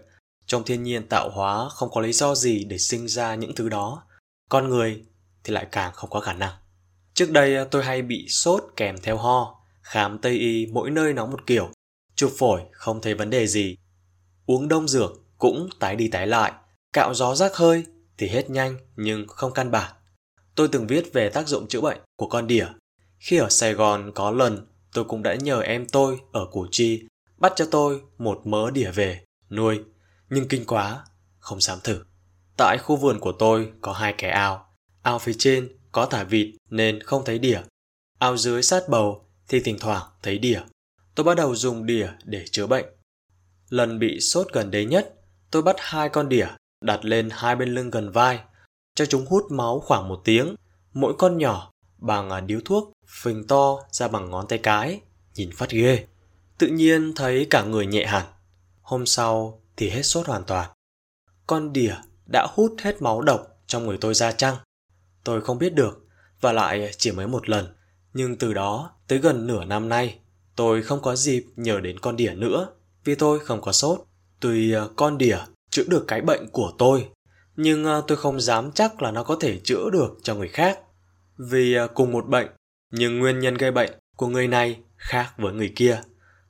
Trong 0.46 0.64
thiên 0.64 0.84
nhiên 0.84 1.08
tạo 1.08 1.30
hóa 1.30 1.70
không 1.70 1.90
có 1.92 2.02
lý 2.02 2.14
do 2.14 2.36
gì 2.36 2.64
để 2.64 2.78
sinh 2.78 3.08
ra 3.08 3.36
những 3.36 3.56
thứ 3.56 3.70
đó. 3.70 4.04
Con 4.50 4.70
người 4.70 5.04
thì 5.44 5.54
lại 5.54 5.68
càng 5.72 5.94
không 5.94 6.10
có 6.10 6.20
khả 6.20 6.34
năng. 6.34 6.54
Trước 7.14 7.32
đây 7.32 7.56
à, 7.56 7.66
tôi 7.72 7.84
hay 7.84 8.02
bị 8.02 8.28
sốt 8.30 8.64
kèm 8.76 8.96
theo 9.04 9.18
ho, 9.18 9.63
khám 9.84 10.18
Tây 10.18 10.34
y 10.34 10.66
mỗi 10.66 10.90
nơi 10.90 11.14
nó 11.14 11.26
một 11.26 11.48
kiểu, 11.48 11.70
chụp 12.16 12.32
phổi 12.38 12.62
không 12.72 13.02
thấy 13.02 13.14
vấn 13.14 13.30
đề 13.30 13.48
gì. 13.48 13.78
Uống 14.46 14.68
đông 14.68 14.88
dược 14.88 15.12
cũng 15.38 15.70
tái 15.80 15.96
đi 15.96 16.08
tái 16.08 16.28
lại, 16.28 16.52
cạo 16.94 17.14
gió 17.14 17.36
rác 17.36 17.56
hơi 17.56 17.84
thì 18.18 18.28
hết 18.28 18.50
nhanh 18.50 18.78
nhưng 18.96 19.28
không 19.28 19.54
căn 19.54 19.72
bản. 19.72 19.94
Tôi 20.56 20.68
từng 20.68 20.88
viết 20.88 21.14
về 21.14 21.30
tác 21.30 21.48
dụng 21.48 21.68
chữa 21.68 21.82
bệnh 21.82 21.98
của 22.16 22.28
con 22.28 22.48
đỉa. 22.48 22.66
Khi 23.20 23.38
ở 23.38 23.50
Sài 23.50 23.74
Gòn 23.74 24.12
có 24.16 24.32
lần 24.32 24.68
tôi 24.94 25.06
cũng 25.06 25.24
đã 25.24 25.36
nhờ 25.36 25.62
em 25.62 25.86
tôi 25.86 26.20
ở 26.32 26.46
Củ 26.52 26.68
Chi 26.72 27.04
bắt 27.38 27.54
cho 27.56 27.66
tôi 27.72 28.02
một 28.18 28.42
mớ 28.48 28.72
đỉa 28.72 28.92
về, 28.92 29.24
nuôi. 29.50 29.84
Nhưng 30.30 30.48
kinh 30.48 30.66
quá, 30.66 31.06
không 31.40 31.62
dám 31.62 31.80
thử. 31.84 32.04
Tại 32.58 32.78
khu 32.78 32.96
vườn 32.96 33.20
của 33.20 33.32
tôi 33.32 33.72
có 33.82 33.94
hai 33.94 34.14
cái 34.18 34.32
ao. 34.32 34.76
Ao 35.02 35.20
phía 35.20 35.34
trên 35.38 35.78
có 35.92 36.06
thả 36.06 36.24
vịt 36.24 36.56
nên 36.70 37.04
không 37.04 37.26
thấy 37.26 37.40
đỉa. 37.40 37.62
Ao 38.20 38.38
dưới 38.38 38.64
sát 38.64 38.90
bầu 38.90 39.30
thì 39.54 39.60
thỉnh 39.60 39.78
thoảng 39.80 40.04
thấy 40.24 40.38
đỉa. 40.38 40.60
Tôi 41.16 41.24
bắt 41.24 41.34
đầu 41.38 41.56
dùng 41.56 41.86
đỉa 41.86 42.08
để 42.24 42.46
chữa 42.52 42.68
bệnh. 42.68 42.86
Lần 43.70 44.00
bị 44.00 44.20
sốt 44.20 44.48
gần 44.54 44.72
đấy 44.72 44.86
nhất, 44.86 45.14
tôi 45.52 45.62
bắt 45.62 45.76
hai 45.80 46.10
con 46.10 46.30
đỉa 46.30 46.48
đặt 46.82 47.06
lên 47.06 47.30
hai 47.32 47.56
bên 47.56 47.74
lưng 47.74 47.90
gần 47.90 48.12
vai, 48.12 48.40
cho 48.96 49.06
chúng 49.06 49.26
hút 49.26 49.44
máu 49.52 49.80
khoảng 49.80 50.10
một 50.10 50.22
tiếng, 50.24 50.56
mỗi 50.94 51.14
con 51.18 51.38
nhỏ 51.38 51.72
bằng 51.98 52.30
à, 52.30 52.40
điếu 52.40 52.60
thuốc 52.66 52.92
phình 53.08 53.48
to 53.48 53.80
ra 53.92 54.08
bằng 54.08 54.30
ngón 54.30 54.48
tay 54.48 54.60
cái, 54.60 55.02
nhìn 55.36 55.50
phát 55.56 55.70
ghê. 55.70 56.06
Tự 56.58 56.68
nhiên 56.68 57.14
thấy 57.16 57.48
cả 57.50 57.64
người 57.64 57.86
nhẹ 57.86 58.06
hẳn. 58.06 58.26
Hôm 58.82 59.06
sau 59.06 59.62
thì 59.78 59.90
hết 59.90 60.04
sốt 60.04 60.28
hoàn 60.28 60.44
toàn. 60.44 60.70
Con 61.48 61.74
đỉa 61.74 61.96
đã 62.26 62.48
hút 62.54 62.76
hết 62.82 63.02
máu 63.02 63.22
độc 63.22 63.48
trong 63.68 63.86
người 63.86 63.98
tôi 64.02 64.14
ra 64.14 64.32
chăng? 64.32 64.56
Tôi 65.24 65.42
không 65.42 65.58
biết 65.58 65.74
được, 65.74 66.08
và 66.42 66.52
lại 66.52 66.92
chỉ 66.98 67.12
mới 67.12 67.28
một 67.28 67.50
lần. 67.50 67.74
Nhưng 68.14 68.36
từ 68.36 68.54
đó 68.54 68.92
tới 69.08 69.20
gần 69.20 69.48
nửa 69.48 69.66
năm 69.66 69.90
nay, 69.90 70.20
tôi 70.56 70.82
không 70.82 71.02
có 71.02 71.16
dịp 71.16 71.46
nhờ 71.56 71.80
đến 71.80 72.00
con 72.00 72.16
đỉa 72.16 72.32
nữa 72.32 72.68
vì 73.04 73.16
tôi 73.16 73.40
không 73.40 73.62
có 73.62 73.72
sốt. 73.72 74.00
Tuy 74.40 74.72
ờ, 74.72 74.90
con 74.96 75.18
đỉa 75.18 75.38
chữa 75.70 75.84
được 75.88 76.06
cái 76.08 76.22
bệnh 76.22 76.50
của 76.52 76.72
tôi, 76.78 77.08
nhưng 77.56 77.86
ờ, 77.86 78.04
tôi 78.08 78.18
không 78.18 78.42
dám 78.42 78.72
chắc 78.72 79.02
là 79.02 79.12
nó 79.12 79.24
có 79.24 79.38
thể 79.40 79.60
chữa 79.64 79.90
được 79.90 80.18
cho 80.24 80.36
người 80.36 80.48
khác. 80.48 80.80
Vì 81.38 81.74
ờ, 81.74 81.88
cùng 81.88 82.12
một 82.12 82.28
bệnh, 82.28 82.48
nhưng 82.92 83.20
nguyên 83.20 83.40
nhân 83.40 83.56
gây 83.56 83.72
bệnh 83.72 83.92
của 84.18 84.28
người 84.28 84.48
này 84.48 84.80
khác 84.98 85.34
với 85.38 85.54
người 85.54 85.74
kia. 85.76 86.02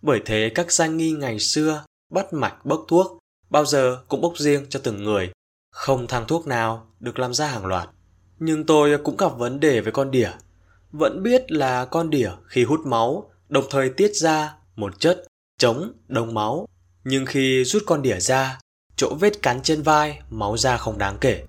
Bởi 0.02 0.22
thế 0.26 0.52
các 0.56 0.72
danh 0.72 0.98
nghi 0.98 1.12
ngày 1.12 1.40
xưa 1.40 1.84
bắt 2.12 2.34
mạch 2.34 2.66
bốc 2.66 2.86
thuốc, 2.88 3.20
bao 3.50 3.66
giờ 3.66 3.98
cũng 4.08 4.22
bốc 4.22 4.34
riêng 4.38 4.66
cho 4.70 4.80
từng 4.84 5.04
người, 5.04 5.32
không 5.72 6.08
thang 6.08 6.26
thuốc 6.28 6.48
nào 6.48 6.88
được 7.00 7.20
làm 7.20 7.34
ra 7.34 7.48
hàng 7.48 7.66
loạt. 7.66 7.90
Nhưng 8.40 8.66
tôi 8.66 8.98
cũng 9.04 9.18
gặp 9.18 9.38
vấn 9.38 9.60
đề 9.60 9.82
với 9.82 9.92
con 9.92 10.12
đỉa. 10.12 10.30
Vẫn 10.94 11.24
biết 11.24 11.52
là 11.52 11.86
con 11.86 12.10
đỉa 12.10 12.30
khi 12.48 12.64
hút 12.64 12.80
máu 12.86 13.32
đồng 13.50 13.66
thời 13.70 13.90
tiết 13.90 14.16
ra 14.16 14.56
một 14.76 15.00
chất 15.00 15.24
chống 15.58 15.94
đông 16.08 16.34
máu. 16.34 16.68
Nhưng 17.04 17.26
khi 17.26 17.64
rút 17.64 17.84
con 17.86 18.02
đỉa 18.02 18.20
ra, 18.20 18.60
chỗ 18.96 19.16
vết 19.20 19.42
cắn 19.42 19.62
trên 19.62 19.82
vai 19.82 20.22
máu 20.30 20.58
ra 20.58 20.78
không 20.78 20.98
đáng 20.98 21.18
kể. 21.22 21.44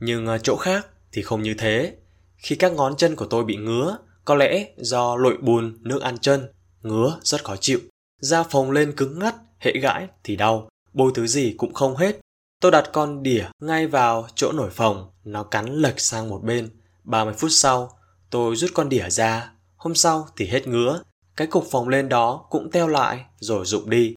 Nhưng 0.00 0.26
à, 0.26 0.38
chỗ 0.38 0.56
khác 0.56 0.86
thì 1.12 1.22
không 1.22 1.42
như 1.42 1.54
thế. 1.58 1.96
Khi 2.36 2.56
các 2.56 2.72
ngón 2.72 2.96
chân 2.96 3.16
của 3.16 3.26
tôi 3.26 3.44
bị 3.44 3.56
ngứa, 3.56 3.98
có 4.24 4.34
lẽ 4.34 4.66
do 4.76 5.16
lội 5.16 5.36
bùn 5.40 5.78
nước 5.80 6.02
ăn 6.02 6.18
chân, 6.18 6.48
ngứa 6.82 7.18
rất 7.22 7.44
khó 7.44 7.56
chịu. 7.56 7.80
Da 8.20 8.42
phồng 8.42 8.70
lên 8.70 8.92
cứng 8.96 9.18
ngắt, 9.18 9.34
hệ 9.58 9.72
gãi 9.78 10.08
thì 10.24 10.36
đau, 10.36 10.68
bôi 10.92 11.12
thứ 11.14 11.26
gì 11.26 11.54
cũng 11.58 11.74
không 11.74 11.96
hết. 11.96 12.18
Tôi 12.60 12.70
đặt 12.70 12.90
con 12.92 13.22
đỉa 13.22 13.44
ngay 13.60 13.86
vào 13.86 14.28
chỗ 14.34 14.52
nổi 14.52 14.70
phồng, 14.70 15.10
nó 15.24 15.42
cắn 15.42 15.74
lệch 15.74 16.00
sang 16.00 16.28
một 16.28 16.42
bên. 16.44 16.70
30 17.04 17.34
phút 17.38 17.50
sau, 17.52 17.97
tôi 18.30 18.56
rút 18.56 18.70
con 18.74 18.88
đỉa 18.88 19.10
ra. 19.10 19.52
Hôm 19.76 19.94
sau 19.94 20.28
thì 20.36 20.46
hết 20.46 20.68
ngứa, 20.68 21.02
cái 21.36 21.46
cục 21.46 21.64
phồng 21.70 21.88
lên 21.88 22.08
đó 22.08 22.46
cũng 22.50 22.70
teo 22.70 22.88
lại 22.88 23.24
rồi 23.40 23.66
rụng 23.66 23.90
đi. 23.90 24.14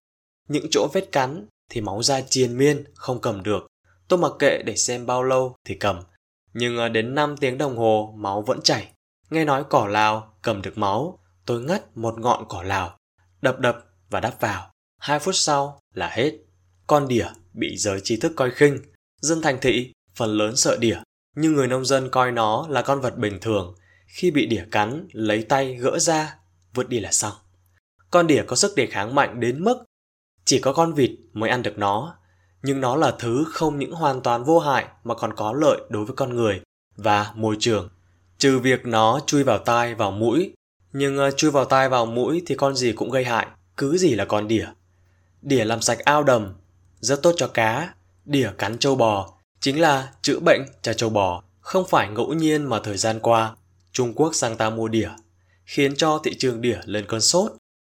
Những 0.47 0.65
chỗ 0.71 0.87
vết 0.93 1.11
cắn 1.11 1.47
thì 1.69 1.81
máu 1.81 2.03
ra 2.03 2.21
chiên 2.21 2.57
miên, 2.57 2.83
không 2.93 3.21
cầm 3.21 3.43
được. 3.43 3.67
Tôi 4.07 4.19
mặc 4.19 4.31
kệ 4.39 4.63
để 4.65 4.75
xem 4.75 5.05
bao 5.05 5.23
lâu 5.23 5.55
thì 5.65 5.75
cầm. 5.75 5.99
Nhưng 6.53 6.77
ờ, 6.77 6.89
đến 6.89 7.15
5 7.15 7.37
tiếng 7.37 7.57
đồng 7.57 7.77
hồ 7.77 8.13
máu 8.17 8.41
vẫn 8.41 8.61
chảy. 8.61 8.91
Nghe 9.29 9.45
nói 9.45 9.63
cỏ 9.69 9.87
lào 9.87 10.33
cầm 10.41 10.61
được 10.61 10.77
máu, 10.77 11.19
tôi 11.45 11.61
ngắt 11.61 11.97
một 11.97 12.19
ngọn 12.19 12.45
cỏ 12.49 12.63
lào, 12.63 12.97
đập 13.41 13.59
đập 13.59 13.85
và 14.09 14.19
đắp 14.19 14.41
vào. 14.41 14.71
Hai 14.99 15.19
phút 15.19 15.35
sau 15.35 15.79
là 15.93 16.09
hết. 16.09 16.31
Con 16.87 17.07
đỉa 17.07 17.27
bị 17.53 17.77
giới 17.77 17.99
trí 18.03 18.17
thức 18.17 18.31
coi 18.35 18.51
khinh. 18.51 18.77
Dân 19.21 19.41
thành 19.41 19.57
thị 19.61 19.93
phần 20.15 20.29
lớn 20.29 20.55
sợ 20.55 20.77
đỉa, 20.79 20.97
nhưng 21.35 21.53
người 21.53 21.67
nông 21.67 21.85
dân 21.85 22.09
coi 22.09 22.31
nó 22.31 22.67
là 22.69 22.81
con 22.81 23.01
vật 23.01 23.17
bình 23.17 23.39
thường. 23.41 23.75
Khi 24.11 24.31
bị 24.31 24.45
đỉa 24.45 24.65
cắn, 24.71 25.07
lấy 25.11 25.43
tay 25.43 25.73
gỡ 25.75 25.99
ra, 25.99 26.37
vứt 26.73 26.89
đi 26.89 26.99
là 26.99 27.11
xong. 27.11 27.33
Con 28.11 28.27
đỉa 28.27 28.43
có 28.47 28.55
sức 28.55 28.75
đề 28.75 28.85
kháng 28.85 29.15
mạnh 29.15 29.39
đến 29.39 29.63
mức 29.63 29.83
chỉ 30.45 30.59
có 30.59 30.73
con 30.73 30.93
vịt 30.93 31.11
mới 31.33 31.49
ăn 31.49 31.63
được 31.63 31.77
nó, 31.77 32.15
nhưng 32.63 32.81
nó 32.81 32.95
là 32.95 33.11
thứ 33.19 33.43
không 33.47 33.79
những 33.79 33.91
hoàn 33.91 34.21
toàn 34.21 34.43
vô 34.43 34.59
hại 34.59 34.85
mà 35.03 35.15
còn 35.15 35.33
có 35.35 35.53
lợi 35.53 35.81
đối 35.89 36.05
với 36.05 36.15
con 36.15 36.35
người 36.35 36.61
và 36.95 37.31
môi 37.35 37.55
trường. 37.59 37.89
Trừ 38.37 38.59
việc 38.59 38.85
nó 38.85 39.19
chui 39.25 39.43
vào 39.43 39.57
tai 39.57 39.95
vào 39.95 40.11
mũi, 40.11 40.53
nhưng 40.93 41.27
uh, 41.27 41.37
chui 41.37 41.51
vào 41.51 41.65
tai 41.65 41.89
vào 41.89 42.05
mũi 42.05 42.43
thì 42.45 42.55
con 42.55 42.75
gì 42.75 42.91
cũng 42.91 43.11
gây 43.11 43.23
hại, 43.23 43.47
cứ 43.77 43.97
gì 43.97 44.15
là 44.15 44.25
con 44.25 44.47
đỉa. 44.47 44.65
Đỉa 45.41 45.65
làm 45.65 45.81
sạch 45.81 45.99
ao 45.99 46.23
đầm, 46.23 46.53
rất 46.99 47.21
tốt 47.23 47.33
cho 47.37 47.47
cá. 47.47 47.93
Đỉa 48.25 48.51
cắn 48.57 48.77
trâu 48.77 48.95
bò 48.95 49.33
chính 49.59 49.81
là 49.81 50.13
chữa 50.21 50.39
bệnh 50.39 50.61
cho 50.81 50.93
trâu 50.93 51.09
bò. 51.09 51.43
Không 51.59 51.87
phải 51.87 52.09
ngẫu 52.09 52.33
nhiên 52.33 52.63
mà 52.63 52.79
thời 52.83 52.97
gian 52.97 53.19
qua, 53.19 53.55
Trung 53.91 54.13
Quốc 54.13 54.35
sang 54.35 54.57
ta 54.57 54.69
mua 54.69 54.87
đỉa, 54.87 55.09
khiến 55.65 55.95
cho 55.95 56.19
thị 56.23 56.33
trường 56.37 56.61
đỉa 56.61 56.79
lên 56.85 57.05
cơn 57.07 57.21
sốt. 57.21 57.51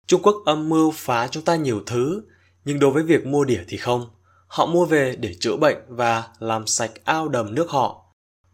Trung 0.07 0.23
Quốc 0.23 0.43
âm 0.47 0.69
mưu 0.69 0.91
phá 0.91 1.29
chúng 1.29 1.45
ta 1.45 1.57
nhiều 1.57 1.83
thứ, 1.87 2.23
nhưng 2.65 2.79
đối 2.79 2.91
với 2.91 3.03
việc 3.03 3.27
mua 3.27 3.45
đỉa 3.45 3.61
thì 3.69 3.77
không. 3.77 4.11
Họ 4.47 4.67
mua 4.67 4.87
về 4.87 5.17
để 5.17 5.35
chữa 5.41 5.57
bệnh 5.57 5.77
và 5.89 6.29
làm 6.39 6.67
sạch 6.67 6.91
ao 7.05 7.29
đầm 7.29 7.55
nước 7.55 7.71
họ. 7.71 8.05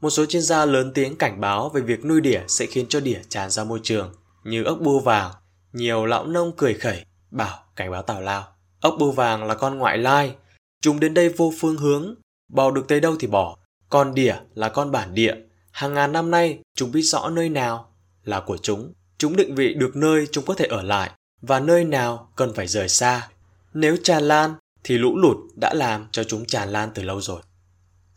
Một 0.00 0.10
số 0.10 0.26
chuyên 0.26 0.42
gia 0.42 0.64
lớn 0.64 0.92
tiếng 0.94 1.16
cảnh 1.16 1.40
báo 1.40 1.68
về 1.68 1.80
việc 1.80 2.04
nuôi 2.04 2.20
đỉa 2.20 2.40
sẽ 2.48 2.66
khiến 2.66 2.86
cho 2.88 3.00
đỉa 3.00 3.18
tràn 3.28 3.50
ra 3.50 3.64
môi 3.64 3.80
trường, 3.82 4.14
như 4.44 4.64
ốc 4.64 4.78
bươu 4.80 5.00
vàng. 5.00 5.32
Nhiều 5.72 6.06
lão 6.06 6.26
nông 6.26 6.52
cười 6.56 6.74
khẩy, 6.74 7.04
bảo 7.30 7.58
cảnh 7.76 7.90
báo 7.90 8.02
tào 8.02 8.20
lao. 8.20 8.46
Ốc 8.80 8.96
bươu 8.98 9.12
vàng 9.12 9.44
là 9.44 9.54
con 9.54 9.78
ngoại 9.78 9.98
lai, 9.98 10.34
chúng 10.82 11.00
đến 11.00 11.14
đây 11.14 11.28
vô 11.28 11.52
phương 11.60 11.76
hướng, 11.76 12.14
bò 12.48 12.70
được 12.70 12.88
tới 12.88 13.00
đâu 13.00 13.16
thì 13.20 13.26
bỏ. 13.26 13.56
Còn 13.88 14.14
đỉa 14.14 14.34
là 14.54 14.68
con 14.68 14.90
bản 14.90 15.14
địa, 15.14 15.34
hàng 15.78 15.94
ngàn 15.94 16.12
năm 16.12 16.30
nay 16.30 16.58
chúng 16.74 16.92
biết 16.92 17.02
rõ 17.02 17.28
nơi 17.28 17.48
nào 17.48 17.92
là 18.24 18.40
của 18.40 18.56
chúng. 18.56 18.92
Chúng 19.18 19.36
định 19.36 19.54
vị 19.54 19.74
được 19.74 19.96
nơi 19.96 20.26
chúng 20.32 20.44
có 20.44 20.54
thể 20.54 20.66
ở 20.66 20.82
lại 20.82 21.10
và 21.42 21.60
nơi 21.60 21.84
nào 21.84 22.32
cần 22.36 22.54
phải 22.54 22.66
rời 22.66 22.88
xa. 22.88 23.28
Nếu 23.74 23.96
tràn 24.04 24.22
lan 24.22 24.54
thì 24.84 24.98
lũ 24.98 25.16
lụt 25.16 25.36
đã 25.60 25.74
làm 25.74 26.06
cho 26.12 26.24
chúng 26.24 26.44
tràn 26.44 26.68
lan 26.68 26.90
từ 26.94 27.02
lâu 27.02 27.20
rồi. 27.20 27.42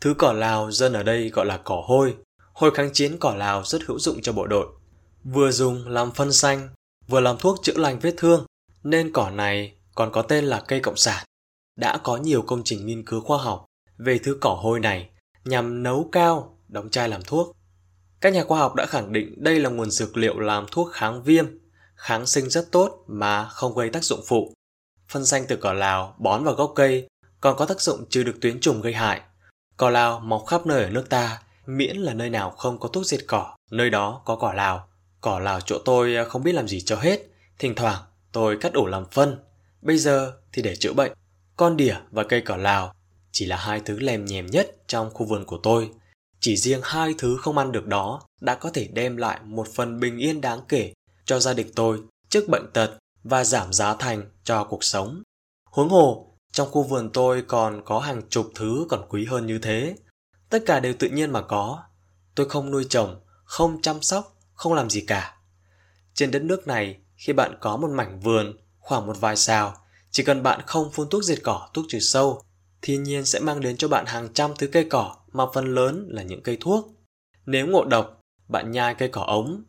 Thứ 0.01 0.13
cỏ 0.17 0.33
Lào 0.33 0.71
dân 0.71 0.93
ở 0.93 1.03
đây 1.03 1.29
gọi 1.29 1.45
là 1.45 1.57
cỏ 1.57 1.83
hôi. 1.85 2.15
Hồi 2.53 2.71
kháng 2.71 2.93
chiến 2.93 3.17
cỏ 3.19 3.35
Lào 3.35 3.63
rất 3.63 3.81
hữu 3.87 3.99
dụng 3.99 4.21
cho 4.21 4.33
bộ 4.33 4.47
đội. 4.47 4.67
Vừa 5.23 5.51
dùng 5.51 5.87
làm 5.87 6.11
phân 6.11 6.33
xanh, 6.33 6.69
vừa 7.07 7.19
làm 7.19 7.37
thuốc 7.37 7.59
chữa 7.63 7.77
lành 7.77 7.99
vết 7.99 8.13
thương, 8.17 8.45
nên 8.83 9.11
cỏ 9.13 9.29
này 9.29 9.73
còn 9.95 10.11
có 10.11 10.21
tên 10.21 10.45
là 10.45 10.63
cây 10.67 10.79
cộng 10.79 10.97
sản. 10.97 11.25
Đã 11.75 11.97
có 11.97 12.17
nhiều 12.17 12.41
công 12.41 12.63
trình 12.63 12.85
nghiên 12.85 13.05
cứu 13.05 13.21
khoa 13.21 13.37
học 13.37 13.65
về 13.97 14.17
thứ 14.17 14.37
cỏ 14.41 14.59
hôi 14.61 14.79
này 14.79 15.09
nhằm 15.45 15.83
nấu 15.83 16.09
cao, 16.11 16.57
đóng 16.71 16.89
chai 16.89 17.09
làm 17.09 17.21
thuốc. 17.21 17.55
Các 18.21 18.33
nhà 18.33 18.43
khoa 18.43 18.59
học 18.59 18.75
đã 18.75 18.85
khẳng 18.85 19.13
định 19.13 19.43
đây 19.43 19.59
là 19.59 19.69
nguồn 19.69 19.91
dược 19.91 20.17
liệu 20.17 20.39
làm 20.39 20.65
thuốc 20.71 20.91
kháng 20.91 21.23
viêm, 21.23 21.45
kháng 21.95 22.25
sinh 22.25 22.49
rất 22.49 22.71
tốt 22.71 23.03
mà 23.07 23.45
không 23.45 23.75
gây 23.75 23.89
tác 23.89 24.03
dụng 24.03 24.21
phụ. 24.27 24.53
Phân 25.09 25.25
xanh 25.25 25.45
từ 25.47 25.55
cỏ 25.55 25.73
Lào 25.73 26.15
bón 26.19 26.43
vào 26.43 26.53
gốc 26.53 26.71
cây 26.75 27.07
còn 27.41 27.57
có 27.57 27.65
tác 27.65 27.81
dụng 27.81 28.05
trừ 28.09 28.23
được 28.23 28.35
tuyến 28.41 28.59
trùng 28.59 28.81
gây 28.81 28.93
hại. 28.93 29.21
Cỏ 29.77 29.89
Lào 29.89 30.19
mọc 30.19 30.43
khắp 30.47 30.65
nơi 30.65 30.83
ở 30.83 30.89
nước 30.89 31.09
ta, 31.09 31.41
miễn 31.65 31.97
là 31.97 32.13
nơi 32.13 32.29
nào 32.29 32.51
không 32.51 32.79
có 32.79 32.89
thuốc 32.89 33.05
diệt 33.05 33.21
cỏ, 33.27 33.55
nơi 33.71 33.89
đó 33.89 34.21
có 34.25 34.35
cỏ 34.35 34.53
Lào. 34.55 34.87
Cỏ 35.21 35.39
Lào 35.39 35.61
chỗ 35.61 35.77
tôi 35.85 36.15
à, 36.15 36.23
không 36.23 36.43
biết 36.43 36.51
làm 36.51 36.67
gì 36.67 36.81
cho 36.81 36.95
hết, 36.95 37.19
thỉnh 37.59 37.75
thoảng 37.75 38.01
tôi 38.31 38.57
cắt 38.61 38.73
ủ 38.73 38.85
làm 38.85 39.05
phân, 39.11 39.39
bây 39.81 39.97
giờ 39.97 40.33
thì 40.53 40.61
để 40.61 40.75
chữa 40.75 40.93
bệnh. 40.93 41.11
Con 41.57 41.77
đỉa 41.77 41.95
và 42.11 42.23
cây 42.23 42.41
cỏ 42.41 42.57
Lào 42.57 42.93
chỉ 43.31 43.45
là 43.45 43.55
hai 43.55 43.81
thứ 43.85 43.99
lèm 43.99 44.25
nhèm 44.25 44.45
nhất 44.45 44.75
trong 44.87 45.09
khu 45.13 45.25
vườn 45.25 45.45
của 45.45 45.59
tôi. 45.63 45.89
Chỉ 46.41 46.57
riêng 46.57 46.81
hai 46.83 47.15
thứ 47.17 47.37
không 47.37 47.57
ăn 47.57 47.71
được 47.71 47.87
đó 47.87 48.21
đã 48.41 48.55
có 48.55 48.69
thể 48.69 48.87
đem 48.93 49.17
lại 49.17 49.39
một 49.43 49.67
phần 49.75 49.99
bình 49.99 50.17
yên 50.17 50.41
đáng 50.41 50.61
kể 50.67 50.93
cho 51.25 51.39
gia 51.39 51.53
đình 51.53 51.71
tôi 51.75 51.99
trước 52.29 52.49
bệnh 52.49 52.71
tật 52.73 52.97
và 53.23 53.43
giảm 53.43 53.73
giá 53.73 53.95
thành 53.95 54.31
cho 54.43 54.63
cuộc 54.63 54.83
sống. 54.83 55.23
Huống 55.65 55.89
hồ, 55.89 56.37
trong 56.51 56.71
khu 56.71 56.83
vườn 56.83 57.09
tôi 57.13 57.43
còn 57.47 57.81
có 57.85 57.99
hàng 57.99 58.21
chục 58.29 58.51
thứ 58.55 58.85
còn 58.89 59.05
quý 59.09 59.25
hơn 59.25 59.45
như 59.45 59.59
thế. 59.59 59.95
Tất 60.49 60.63
cả 60.65 60.79
đều 60.79 60.93
tự 60.99 61.09
nhiên 61.09 61.31
mà 61.31 61.41
có. 61.41 61.83
Tôi 62.35 62.49
không 62.49 62.71
nuôi 62.71 62.85
trồng, 62.89 63.21
không 63.43 63.81
chăm 63.81 64.01
sóc, 64.01 64.37
không 64.53 64.73
làm 64.73 64.89
gì 64.89 65.01
cả. 65.01 65.37
Trên 66.13 66.31
đất 66.31 66.41
nước 66.41 66.67
này, 66.67 66.99
khi 67.15 67.33
bạn 67.33 67.57
có 67.59 67.77
một 67.77 67.89
mảnh 67.89 68.19
vườn, 68.19 68.57
khoảng 68.79 69.07
một 69.07 69.19
vài 69.19 69.35
xào, 69.35 69.75
chỉ 70.11 70.23
cần 70.23 70.43
bạn 70.43 70.61
không 70.67 70.91
phun 70.91 71.09
thuốc 71.09 71.23
diệt 71.23 71.39
cỏ, 71.43 71.69
thuốc 71.73 71.85
trừ 71.89 71.99
sâu, 71.99 72.41
thiên 72.81 73.03
nhiên 73.03 73.25
sẽ 73.25 73.39
mang 73.39 73.59
đến 73.59 73.77
cho 73.77 73.87
bạn 73.87 74.05
hàng 74.05 74.33
trăm 74.33 74.51
thứ 74.57 74.67
cây 74.67 74.87
cỏ 74.89 75.15
mà 75.31 75.45
phần 75.53 75.75
lớn 75.75 76.07
là 76.09 76.23
những 76.23 76.43
cây 76.43 76.57
thuốc. 76.59 76.87
Nếu 77.45 77.67
ngộ 77.67 77.85
độc, 77.85 78.21
bạn 78.47 78.71
nhai 78.71 78.95
cây 78.95 79.09
cỏ 79.09 79.21
ống. 79.21 79.63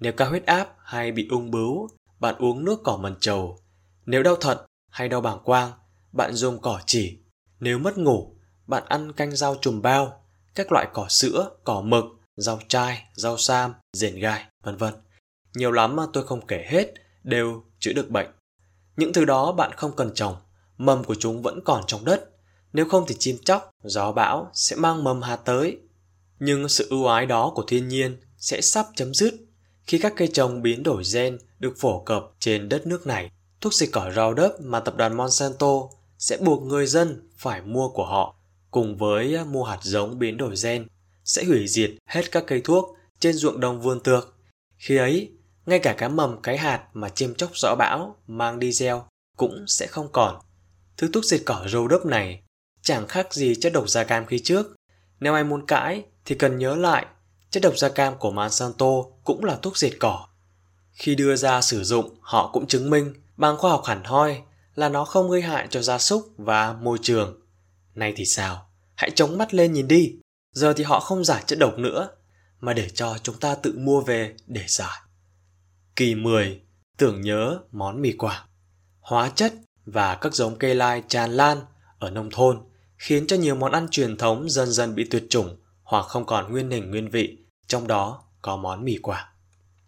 Nếu 0.00 0.12
cao 0.12 0.28
huyết 0.30 0.46
áp 0.46 0.74
hay 0.84 1.12
bị 1.12 1.28
ung 1.30 1.50
bướu, 1.50 1.88
bạn 2.20 2.34
uống 2.38 2.64
nước 2.64 2.80
cỏ 2.84 2.96
mần 2.96 3.16
trầu. 3.20 3.58
Nếu 4.06 4.22
đau 4.22 4.36
thận 4.36 4.58
hay 4.90 5.08
đau 5.08 5.20
bảng 5.20 5.38
quang, 5.44 5.72
bạn 6.12 6.34
dùng 6.34 6.60
cỏ 6.60 6.80
chỉ. 6.86 7.18
Nếu 7.60 7.78
mất 7.78 7.98
ngủ, 7.98 8.36
bạn 8.66 8.82
ăn 8.86 9.12
canh 9.12 9.36
rau 9.36 9.56
trùm 9.60 9.82
bao, 9.82 10.24
các 10.54 10.72
loại 10.72 10.88
cỏ 10.92 11.06
sữa, 11.08 11.50
cỏ 11.64 11.80
mực, 11.80 12.04
rau 12.36 12.58
chai, 12.68 13.04
rau 13.14 13.38
sam, 13.38 13.74
rền 13.92 14.18
gai, 14.18 14.44
vân 14.62 14.76
vân. 14.76 14.94
Nhiều 15.54 15.72
lắm 15.72 15.96
mà 15.96 16.02
tôi 16.12 16.26
không 16.26 16.46
kể 16.46 16.64
hết, 16.68 16.94
đều 17.22 17.64
chữa 17.78 17.92
được 17.92 18.10
bệnh. 18.10 18.26
Những 18.96 19.12
thứ 19.12 19.24
đó 19.24 19.52
bạn 19.52 19.72
không 19.76 19.96
cần 19.96 20.14
trồng, 20.14 20.36
mầm 20.78 21.04
của 21.04 21.14
chúng 21.14 21.42
vẫn 21.42 21.60
còn 21.64 21.84
trong 21.86 22.04
đất. 22.04 22.35
Nếu 22.72 22.88
không 22.88 23.04
thì 23.08 23.14
chim 23.18 23.38
chóc, 23.44 23.70
gió 23.82 24.12
bão 24.12 24.50
sẽ 24.54 24.76
mang 24.76 25.04
mầm 25.04 25.22
hạt 25.22 25.36
tới. 25.36 25.78
Nhưng 26.38 26.68
sự 26.68 26.86
ưu 26.90 27.06
ái 27.06 27.26
đó 27.26 27.52
của 27.54 27.64
thiên 27.66 27.88
nhiên 27.88 28.16
sẽ 28.38 28.60
sắp 28.60 28.86
chấm 28.96 29.14
dứt 29.14 29.34
khi 29.86 29.98
các 29.98 30.12
cây 30.16 30.28
trồng 30.28 30.62
biến 30.62 30.82
đổi 30.82 31.02
gen 31.14 31.38
được 31.58 31.74
phổ 31.78 32.00
cập 32.00 32.24
trên 32.38 32.68
đất 32.68 32.86
nước 32.86 33.06
này. 33.06 33.30
Thuốc 33.60 33.74
xịt 33.74 33.88
cỏ 33.92 34.10
rau 34.16 34.34
đất 34.34 34.60
mà 34.60 34.80
tập 34.80 34.96
đoàn 34.96 35.16
Monsanto 35.16 35.82
sẽ 36.18 36.36
buộc 36.36 36.62
người 36.62 36.86
dân 36.86 37.30
phải 37.36 37.62
mua 37.62 37.88
của 37.88 38.06
họ 38.06 38.36
cùng 38.70 38.96
với 38.96 39.44
mua 39.44 39.64
hạt 39.64 39.78
giống 39.82 40.18
biến 40.18 40.36
đổi 40.36 40.54
gen 40.62 40.86
sẽ 41.24 41.44
hủy 41.44 41.68
diệt 41.68 41.90
hết 42.06 42.32
các 42.32 42.44
cây 42.46 42.60
thuốc 42.64 42.96
trên 43.20 43.34
ruộng 43.34 43.60
đồng 43.60 43.80
vườn 43.80 44.00
tược. 44.00 44.34
Khi 44.76 44.96
ấy, 44.96 45.30
ngay 45.66 45.78
cả 45.78 45.94
cá 45.98 46.08
mầm 46.08 46.42
cái 46.42 46.56
hạt 46.58 46.84
mà 46.92 47.08
chim 47.08 47.34
chóc 47.34 47.50
rõ 47.54 47.74
bão 47.78 48.16
mang 48.26 48.58
đi 48.58 48.72
gieo 48.72 49.06
cũng 49.36 49.64
sẽ 49.66 49.86
không 49.86 50.08
còn. 50.12 50.40
Thứ 50.96 51.10
thuốc 51.12 51.24
diệt 51.24 51.42
cỏ 51.46 51.66
râu 51.72 51.88
đốc 51.88 52.06
này 52.06 52.42
chẳng 52.86 53.08
khác 53.08 53.34
gì 53.34 53.54
chất 53.54 53.72
độc 53.72 53.88
da 53.88 54.04
cam 54.04 54.26
khi 54.26 54.38
trước. 54.38 54.76
Nếu 55.20 55.34
ai 55.34 55.44
muốn 55.44 55.66
cãi 55.66 56.02
thì 56.24 56.34
cần 56.34 56.58
nhớ 56.58 56.76
lại 56.76 57.06
chất 57.50 57.62
độc 57.62 57.78
da 57.78 57.88
cam 57.88 58.18
của 58.18 58.30
Monsanto 58.30 58.86
cũng 59.24 59.44
là 59.44 59.56
thuốc 59.56 59.78
diệt 59.78 59.92
cỏ. 60.00 60.26
Khi 60.92 61.14
đưa 61.14 61.36
ra 61.36 61.60
sử 61.60 61.84
dụng, 61.84 62.18
họ 62.20 62.50
cũng 62.52 62.66
chứng 62.66 62.90
minh 62.90 63.14
bằng 63.36 63.56
khoa 63.56 63.70
học 63.70 63.82
hẳn 63.84 64.04
hoi 64.04 64.42
là 64.74 64.88
nó 64.88 65.04
không 65.04 65.30
gây 65.30 65.42
hại 65.42 65.66
cho 65.70 65.82
gia 65.82 65.98
súc 65.98 66.32
và 66.36 66.72
môi 66.72 66.98
trường. 67.02 67.40
Nay 67.94 68.12
thì 68.16 68.24
sao? 68.24 68.70
Hãy 68.94 69.10
chống 69.10 69.38
mắt 69.38 69.54
lên 69.54 69.72
nhìn 69.72 69.88
đi. 69.88 70.14
Giờ 70.52 70.72
thì 70.76 70.84
họ 70.84 71.00
không 71.00 71.24
giải 71.24 71.44
chất 71.46 71.58
độc 71.58 71.78
nữa, 71.78 72.08
mà 72.60 72.72
để 72.72 72.88
cho 72.88 73.18
chúng 73.22 73.40
ta 73.40 73.54
tự 73.54 73.74
mua 73.78 74.00
về 74.00 74.34
để 74.46 74.64
giải. 74.68 75.00
Kỳ 75.96 76.14
10. 76.14 76.60
Tưởng 76.98 77.20
nhớ 77.20 77.58
món 77.72 78.02
mì 78.02 78.12
quảng. 78.12 78.46
Hóa 79.00 79.30
chất 79.34 79.52
và 79.86 80.14
các 80.14 80.34
giống 80.34 80.58
cây 80.58 80.74
lai 80.74 81.02
tràn 81.08 81.30
lan 81.30 81.58
ở 81.98 82.10
nông 82.10 82.30
thôn 82.30 82.60
khiến 82.96 83.26
cho 83.26 83.36
nhiều 83.36 83.54
món 83.54 83.72
ăn 83.72 83.88
truyền 83.90 84.16
thống 84.16 84.50
dần 84.50 84.72
dần 84.72 84.94
bị 84.94 85.04
tuyệt 85.10 85.26
chủng 85.30 85.56
hoặc 85.82 86.02
không 86.02 86.26
còn 86.26 86.52
nguyên 86.52 86.70
hình 86.70 86.90
nguyên 86.90 87.10
vị, 87.10 87.38
trong 87.66 87.86
đó 87.86 88.22
có 88.42 88.56
món 88.56 88.84
mì 88.84 88.96
quả. 89.02 89.32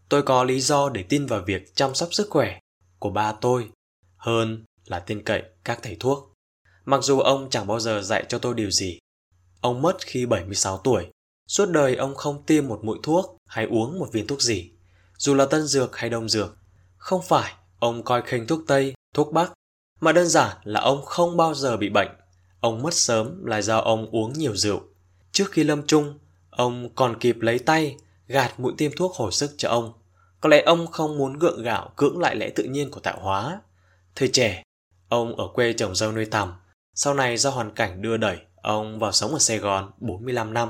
Tôi 0.09 0.23
có 0.23 0.45
lý 0.45 0.61
do 0.61 0.89
để 0.89 1.03
tin 1.03 1.27
vào 1.27 1.43
việc 1.47 1.77
chăm 1.77 1.95
sóc 1.95 2.09
sức 2.13 2.31
khỏe 2.31 2.59
của 2.99 3.11
ba 3.11 3.33
tôi 3.33 3.71
hơn 4.17 4.65
là 4.87 4.99
tin 4.99 5.23
cậy 5.23 5.43
các 5.65 5.79
thầy 5.83 5.97
thuốc. 6.01 6.35
Mặc 6.85 7.03
dù 7.03 7.21
ông 7.21 7.51
chẳng 7.51 7.67
bao 7.67 7.81
giờ 7.81 8.03
dạy 8.03 8.25
cho 8.29 8.39
tôi 8.39 8.55
điều 8.55 8.71
gì. 8.71 8.99
Ông 9.61 9.83
mất 9.83 9.97
khi 10.01 10.27
76 10.27 10.79
tuổi. 10.79 11.07
Suốt 11.49 11.67
đời 11.67 11.97
ông 11.97 12.15
không 12.15 12.43
tiêm 12.43 12.69
một 12.69 12.81
mũi 12.85 12.99
thuốc 13.03 13.37
hay 13.47 13.65
uống 13.65 13.99
một 13.99 14.09
viên 14.13 14.27
thuốc 14.27 14.43
gì. 14.43 14.71
Dù 15.19 15.35
là 15.35 15.47
tân 15.47 15.67
dược 15.67 15.97
hay 15.97 16.11
đông 16.11 16.29
dược. 16.29 16.57
Không 16.97 17.23
phải 17.29 17.53
ông 17.79 18.03
coi 18.03 18.23
khinh 18.23 18.47
thuốc 18.47 18.61
Tây, 18.67 18.95
thuốc 19.15 19.33
Bắc, 19.33 19.53
mà 20.01 20.13
đơn 20.13 20.29
giản 20.29 20.57
là 20.65 20.81
ông 20.81 21.05
không 21.05 21.37
bao 21.37 21.55
giờ 21.55 21.77
bị 21.77 21.89
bệnh. 21.89 22.09
Ông 22.61 22.83
mất 22.83 22.95
sớm 22.95 23.45
là 23.45 23.63
do 23.63 23.79
ông 23.79 24.11
uống 24.11 24.33
nhiều 24.33 24.57
rượu. 24.57 24.81
Trước 25.33 25.51
khi 25.51 25.65
lâm 25.65 25.87
chung, 25.87 26.19
ông 26.51 26.89
còn 26.95 27.19
kịp 27.21 27.37
lấy 27.41 27.59
tay 27.59 27.97
gạt 28.27 28.61
mũi 28.61 28.73
tiêm 28.79 28.93
thuốc 28.97 29.15
hồi 29.15 29.33
sức 29.33 29.55
cho 29.57 29.69
ông. 29.69 29.93
Có 30.41 30.49
lẽ 30.49 30.63
ông 30.63 30.87
không 30.87 31.19
muốn 31.19 31.39
gượng 31.39 31.63
gạo 31.63 31.93
cưỡng 31.97 32.19
lại 32.19 32.37
lẽ 32.37 32.51
tự 32.51 32.65
nhiên 32.65 32.91
của 32.91 33.01
tạo 33.01 33.19
hóa. 33.21 33.61
Thời 34.15 34.29
trẻ, 34.29 34.63
ông 35.09 35.37
ở 35.37 35.49
quê 35.55 35.73
trồng 35.73 35.95
dâu 35.95 36.13
nuôi 36.13 36.25
tầm. 36.25 36.53
Sau 36.95 37.15
này 37.15 37.37
do 37.37 37.51
hoàn 37.51 37.71
cảnh 37.71 38.03
đưa 38.03 38.17
đẩy, 38.17 38.39
ông 38.63 38.99
vào 38.99 39.13
sống 39.13 39.33
ở 39.33 39.39
Sài 39.39 39.59
Gòn 39.59 39.91
45 39.99 40.55
năm. 40.55 40.69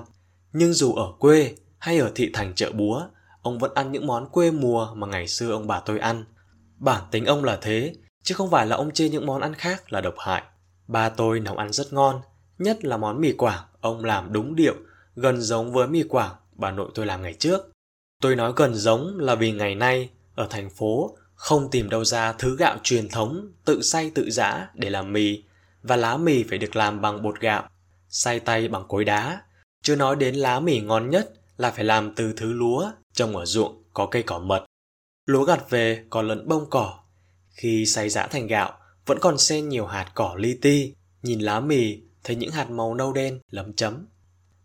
Nhưng 0.52 0.73
dù 0.73 0.95
ở 0.95 1.12
quê 1.18 1.54
hay 1.78 1.99
ở 1.99 2.12
thị 2.14 2.30
thành 2.33 2.54
chợ 2.54 2.73
búa, 2.73 3.07
ông 3.42 3.59
vẫn 3.59 3.75
ăn 3.75 3.92
những 3.92 4.07
món 4.07 4.28
quê 4.28 4.50
mùa 4.50 4.95
mà 4.95 5.07
ngày 5.07 5.28
xưa 5.28 5.52
ông 5.52 5.66
bà 5.66 5.80
tôi 5.80 5.99
ăn. 5.99 6.25
Bản 6.78 7.02
tính 7.11 7.26
ông 7.26 7.45
là 7.45 7.59
thế, 7.62 7.95
chứ 8.23 8.35
không 8.35 8.50
phải 8.50 8.66
là 8.66 8.76
ông 8.76 8.90
chê 8.90 9.09
những 9.09 9.26
món 9.26 9.40
ăn 9.40 9.54
khác 9.54 9.92
là 9.92 10.00
độc 10.00 10.14
hại. 10.18 10.42
Ba 10.88 11.09
tôi 11.09 11.40
nấu 11.40 11.57
ăn 11.57 11.73
rất 11.73 11.92
ngon, 11.92 12.21
nhất 12.59 12.85
là 12.85 12.97
món 12.97 13.21
mì 13.21 13.33
quảng, 13.33 13.64
ông 13.80 14.04
làm 14.04 14.33
đúng 14.33 14.57
điệu, 14.57 14.75
gần 15.16 15.40
giống 15.40 15.73
với 15.73 15.88
mì 15.88 16.02
quảng 16.02 16.35
bà 16.52 16.71
nội 16.71 16.90
tôi 16.95 17.07
làm 17.07 17.23
ngày 17.23 17.35
trước. 17.35 17.71
Tôi 18.23 18.37
nói 18.37 18.52
gần 18.57 18.75
giống 18.75 19.18
là 19.18 19.35
vì 19.35 19.52
ngày 19.52 19.75
nay 19.75 20.11
ở 20.35 20.47
thành 20.50 20.71
phố 20.71 21.16
không 21.35 21.71
tìm 21.71 21.90
đâu 21.90 22.04
ra 22.04 22.33
thứ 22.33 22.57
gạo 22.57 22.76
truyền 22.83 23.09
thống 23.09 23.52
tự 23.64 23.83
xay 23.83 24.11
tự 24.14 24.30
giã 24.30 24.71
để 24.75 24.90
làm 24.90 25.12
mì 25.12 25.42
và 25.83 25.97
lá 25.97 26.16
mì 26.16 26.42
phải 26.42 26.59
được 26.59 26.76
làm 26.76 27.00
bằng 27.00 27.23
bột 27.23 27.40
gạo, 27.40 27.68
xay 28.09 28.40
tay 28.40 28.68
bằng 28.68 28.85
cối 28.88 29.04
đá. 29.04 29.42
Chưa 29.83 29.97
nói 29.97 30.16
đến 30.16 30.35
lá 30.35 30.61
mì 30.61 30.80
ngon 30.80 31.11
nhất 31.11 31.33
là 31.57 31.71
phải 31.71 31.85
làm 31.85 32.14
từ 32.14 32.33
thứ 32.37 32.52
lúa 32.52 32.90
trồng 33.12 33.37
ở 33.37 33.47
ruộng 33.47 33.83
có 33.92 34.07
cây 34.07 34.23
cỏ 34.23 34.38
mật. 34.38 34.64
Lúa 35.26 35.45
gặt 35.45 35.71
về 35.71 36.04
còn 36.11 36.28
lẫn 36.28 36.49
bông 36.49 36.71
cỏ. 36.71 36.99
Khi 37.50 37.87
xay 37.87 38.09
giã 38.09 38.26
thành 38.26 38.47
gạo 38.47 38.78
vẫn 39.09 39.19
còn 39.19 39.38
xen 39.38 39.69
nhiều 39.69 39.87
hạt 39.87 40.11
cỏ 40.15 40.35
li 40.38 40.55
ti, 40.55 40.93
nhìn 41.23 41.41
lá 41.41 41.61
mì 41.61 42.00
thấy 42.25 42.37
những 42.37 42.50
hạt 42.50 42.71
màu 42.71 42.95
nâu 42.95 43.12
đen 43.12 43.41
lấm 43.50 43.73
chấm. 43.73 44.07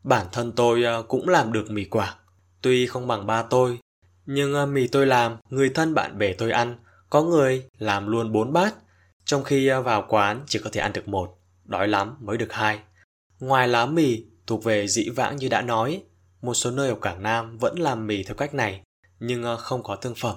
Bản 0.03 0.27
thân 0.31 0.51
tôi 0.51 0.83
ờ, 0.83 1.03
cũng 1.03 1.29
làm 1.29 1.53
được 1.53 1.71
mì 1.71 1.85
quảng, 1.85 2.17
tuy 2.61 2.87
không 2.87 3.07
bằng 3.07 3.27
ba 3.27 3.43
tôi, 3.43 3.79
nhưng 4.25 4.53
ờ, 4.53 4.65
mì 4.65 4.87
tôi 4.87 5.05
làm, 5.05 5.37
người 5.49 5.69
thân 5.69 5.93
bạn 5.93 6.17
bè 6.17 6.33
tôi 6.33 6.51
ăn, 6.51 6.77
có 7.09 7.23
người 7.23 7.63
làm 7.77 8.07
luôn 8.07 8.31
bốn 8.31 8.53
bát, 8.53 8.75
trong 9.25 9.43
khi 9.43 9.67
ờ, 9.67 9.81
vào 9.81 10.05
quán 10.09 10.43
chỉ 10.47 10.59
có 10.63 10.69
thể 10.73 10.81
ăn 10.81 10.93
được 10.93 11.07
một, 11.07 11.39
đói 11.65 11.87
lắm 11.87 12.17
mới 12.19 12.37
được 12.37 12.53
hai. 12.53 12.79
Ngoài 13.39 13.67
lá 13.67 13.85
mì 13.85 14.25
thuộc 14.47 14.63
về 14.63 14.87
dĩ 14.87 15.09
vãng 15.09 15.35
như 15.35 15.49
đã 15.49 15.61
nói, 15.61 16.03
một 16.41 16.53
số 16.53 16.71
nơi 16.71 16.89
ở 16.89 16.95
Quảng 16.95 17.23
Nam 17.23 17.57
vẫn 17.57 17.79
làm 17.79 18.07
mì 18.07 18.23
theo 18.23 18.35
cách 18.35 18.53
này, 18.53 18.81
nhưng 19.19 19.57
không 19.59 19.83
có 19.83 19.95
thương 19.95 20.15
phẩm. 20.15 20.35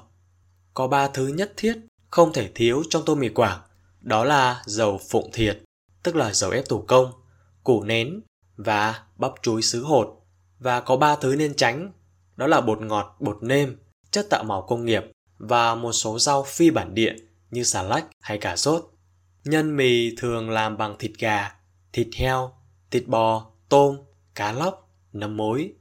Có 0.74 0.88
ba 0.88 1.08
thứ 1.08 1.26
nhất 1.26 1.52
thiết 1.56 1.78
không 2.10 2.32
thể 2.32 2.50
thiếu 2.54 2.82
trong 2.90 3.02
tô 3.04 3.14
mì 3.14 3.28
quảng, 3.28 3.60
đó 4.06 4.24
là 4.24 4.62
dầu 4.66 5.00
phụng 5.10 5.30
thiệt, 5.32 5.62
tức 6.02 6.16
là 6.16 6.32
dầu 6.32 6.50
ép 6.50 6.68
thủ 6.68 6.84
công, 6.88 7.12
củ 7.64 7.82
nén 7.82 8.20
và 8.56 9.02
bắp 9.16 9.32
chuối 9.42 9.62
sứ 9.62 9.84
hột. 9.84 10.26
Và 10.58 10.80
có 10.80 10.96
ba 10.96 11.16
thứ 11.16 11.36
nên 11.36 11.54
tránh, 11.54 11.92
đó 12.36 12.46
là 12.46 12.60
bột 12.60 12.80
ngọt, 12.80 13.16
bột 13.20 13.38
nêm, 13.42 13.76
chất 14.10 14.26
tạo 14.30 14.44
màu 14.44 14.62
công 14.62 14.84
nghiệp 14.84 15.02
và 15.38 15.74
một 15.74 15.92
số 15.92 16.18
rau 16.18 16.42
phi 16.42 16.70
bản 16.70 16.94
địa 16.94 17.14
như 17.50 17.64
xà 17.64 17.82
lách 17.82 18.06
hay 18.20 18.38
cà 18.38 18.56
rốt. 18.56 18.90
Nhân 19.44 19.76
mì 19.76 20.16
thường 20.16 20.50
làm 20.50 20.76
bằng 20.76 20.96
thịt 20.98 21.12
gà, 21.18 21.54
thịt 21.92 22.08
heo, 22.16 22.52
thịt 22.90 23.06
bò, 23.06 23.50
tôm, 23.68 23.96
cá 24.34 24.52
lóc, 24.52 24.90
nấm 25.12 25.36
mối. 25.36 25.72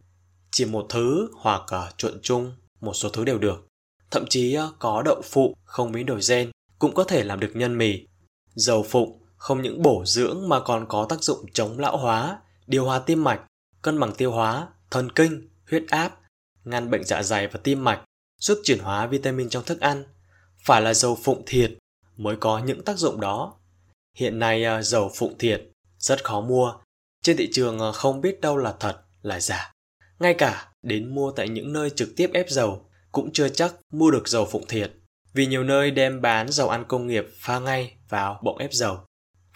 Chỉ 0.52 0.66
một 0.66 0.86
thứ 0.90 1.30
hoặc 1.34 1.62
ờ, 1.68 1.92
trộn 1.98 2.20
chung 2.22 2.56
một 2.82 2.94
số 2.94 3.10
thứ 3.10 3.24
đều 3.24 3.38
được. 3.38 3.68
Thậm 4.12 4.26
chí 4.30 4.54
ờ, 4.54 4.74
có 4.80 5.02
đậu 5.06 5.22
phụ 5.24 5.56
không 5.64 5.92
biến 5.92 6.06
đổi 6.06 6.20
gen 6.30 6.52
cũng 6.80 6.94
có 6.94 7.04
thể 7.04 7.24
làm 7.24 7.40
được 7.40 7.52
nhân 7.54 7.78
mì. 7.78 8.08
Dầu 8.56 8.84
phụng 8.84 9.20
không 9.38 9.62
những 9.62 9.82
bổ 9.82 10.04
dưỡng 10.06 10.50
mà 10.50 10.60
còn 10.60 10.86
có 10.90 11.06
tác 11.10 11.24
dụng 11.24 11.46
chống 11.54 11.80
lão 11.80 11.98
hóa, 11.98 12.40
điều 12.68 12.86
hòa 12.86 13.00
tim 13.00 13.24
mạch, 13.24 13.42
cân 13.82 14.00
bằng 14.00 14.14
tiêu 14.14 14.32
hóa, 14.32 14.68
thần 14.92 15.12
kinh, 15.12 15.50
huyết 15.70 15.84
áp, 15.90 16.20
ngăn 16.64 16.90
bệnh 16.90 17.04
dạ 17.04 17.24
dày 17.24 17.48
và 17.48 17.60
tim 17.64 17.84
mạch, 17.84 18.04
giúp 18.40 18.60
chuyển 18.64 18.80
hóa 18.80 19.08
vitamin 19.08 19.50
trong 19.50 19.64
thức 19.64 19.80
ăn. 19.80 20.04
Phải 20.64 20.82
là 20.82 20.94
dầu 20.94 21.18
phụng 21.24 21.44
thiệt 21.46 21.74
mới 22.18 22.36
có 22.36 22.60
những 22.60 22.84
tác 22.84 22.98
dụng 22.98 23.20
đó. 23.20 23.54
Hiện 24.18 24.40
nay 24.40 24.64
à, 24.64 24.82
dầu 24.82 25.12
phụng 25.16 25.38
thiệt 25.38 25.64
rất 25.98 26.24
khó 26.24 26.42
mua, 26.42 26.74
trên 27.24 27.38
thị 27.38 27.50
trường 27.54 27.80
à, 27.80 27.92
không 27.92 28.22
biết 28.22 28.42
đâu 28.42 28.58
là 28.58 28.74
thật, 28.80 29.02
là 29.22 29.40
giả. 29.40 29.72
Ngay 30.20 30.34
cả 30.34 30.72
đến 30.84 31.16
mua 31.16 31.32
tại 31.32 31.50
những 31.50 31.74
nơi 31.74 31.90
trực 31.90 32.10
tiếp 32.16 32.30
ép 32.34 32.50
dầu 32.50 32.90
cũng 33.12 33.34
chưa 33.34 33.50
chắc 33.50 33.76
mua 33.94 34.12
được 34.12 34.28
dầu 34.28 34.46
phụng 34.52 34.68
thiệt, 34.68 34.92
vì 35.34 35.46
nhiều 35.46 35.64
nơi 35.64 35.92
đem 35.92 36.22
bán 36.22 36.50
dầu 36.50 36.70
ăn 36.70 36.86
công 36.88 37.08
nghiệp 37.08 37.26
pha 37.40 37.60
ngay 37.60 37.95
vào 38.10 38.40
bọng 38.44 38.58
ép 38.58 38.74
dầu. 38.74 38.98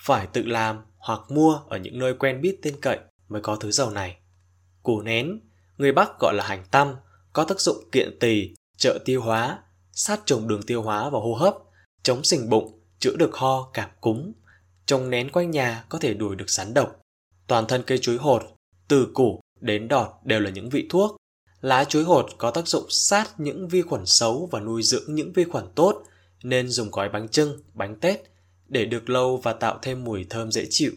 Phải 0.06 0.28
tự 0.28 0.44
làm 0.46 0.82
hoặc 0.98 1.20
mua 1.30 1.60
ở 1.70 1.78
những 1.78 2.00
nơi 2.00 2.14
quen 2.14 2.42
biết 2.42 2.60
tên 2.62 2.76
cậy 2.82 3.00
mới 3.30 3.42
có 3.42 3.56
thứ 3.56 3.72
dầu 3.72 3.90
này. 3.90 4.18
Củ 4.84 5.02
nén, 5.02 5.40
người 5.78 5.92
Bắc 5.92 6.20
gọi 6.20 6.34
là 6.34 6.44
hành 6.44 6.64
tăm, 6.72 6.96
có 7.34 7.44
tác 7.44 7.60
dụng 7.60 7.90
kiện 7.92 8.18
tỳ, 8.20 8.54
trợ 8.78 9.00
tiêu 9.06 9.22
hóa, 9.22 9.64
sát 9.92 10.20
trùng 10.26 10.48
đường 10.48 10.64
tiêu 10.64 10.82
hóa 10.82 11.10
và 11.10 11.20
hô 11.20 11.34
hấp, 11.34 11.56
chống 12.04 12.24
sình 12.24 12.50
bụng, 12.50 12.80
chữa 13.00 13.16
được 13.16 13.36
ho, 13.36 13.70
cảm 13.74 13.90
cúm. 14.02 14.32
Trồng 14.86 15.10
nén 15.10 15.32
quanh 15.32 15.52
nhà 15.52 15.86
có 15.90 16.00
thể 16.00 16.14
đuổi 16.14 16.36
được 16.36 16.50
sán 16.50 16.74
độc. 16.74 17.02
Toàn 17.48 17.68
thân 17.68 17.84
cây 17.88 17.98
chuối 17.98 18.18
hột, 18.18 18.44
từ 18.88 19.08
củ 19.14 19.40
đến 19.60 19.88
đọt 19.88 20.08
đều 20.24 20.40
là 20.40 20.50
những 20.50 20.70
vị 20.70 20.88
thuốc. 20.90 21.16
Lá 21.62 21.84
chuối 21.84 22.04
hột 22.04 22.30
có 22.38 22.52
tác 22.52 22.68
dụng 22.68 22.86
sát 22.90 23.40
những 23.40 23.68
vi 23.68 23.82
khuẩn 23.82 24.06
xấu 24.06 24.50
và 24.52 24.60
nuôi 24.60 24.84
dưỡng 24.84 25.16
những 25.16 25.34
vi 25.34 25.44
khuẩn 25.44 25.66
tốt, 25.76 26.04
nên 26.44 26.70
dùng 26.70 26.92
gói 26.92 27.10
bánh 27.10 27.28
trưng, 27.28 27.64
bánh 27.74 28.00
tét 28.00 28.22
để 28.70 28.86
được 28.86 29.10
lâu 29.10 29.38
và 29.38 29.54
tạo 29.54 29.80
thêm 29.82 30.04
mùi 30.04 30.26
thơm 30.30 30.52
dễ 30.52 30.66
chịu. 30.70 30.92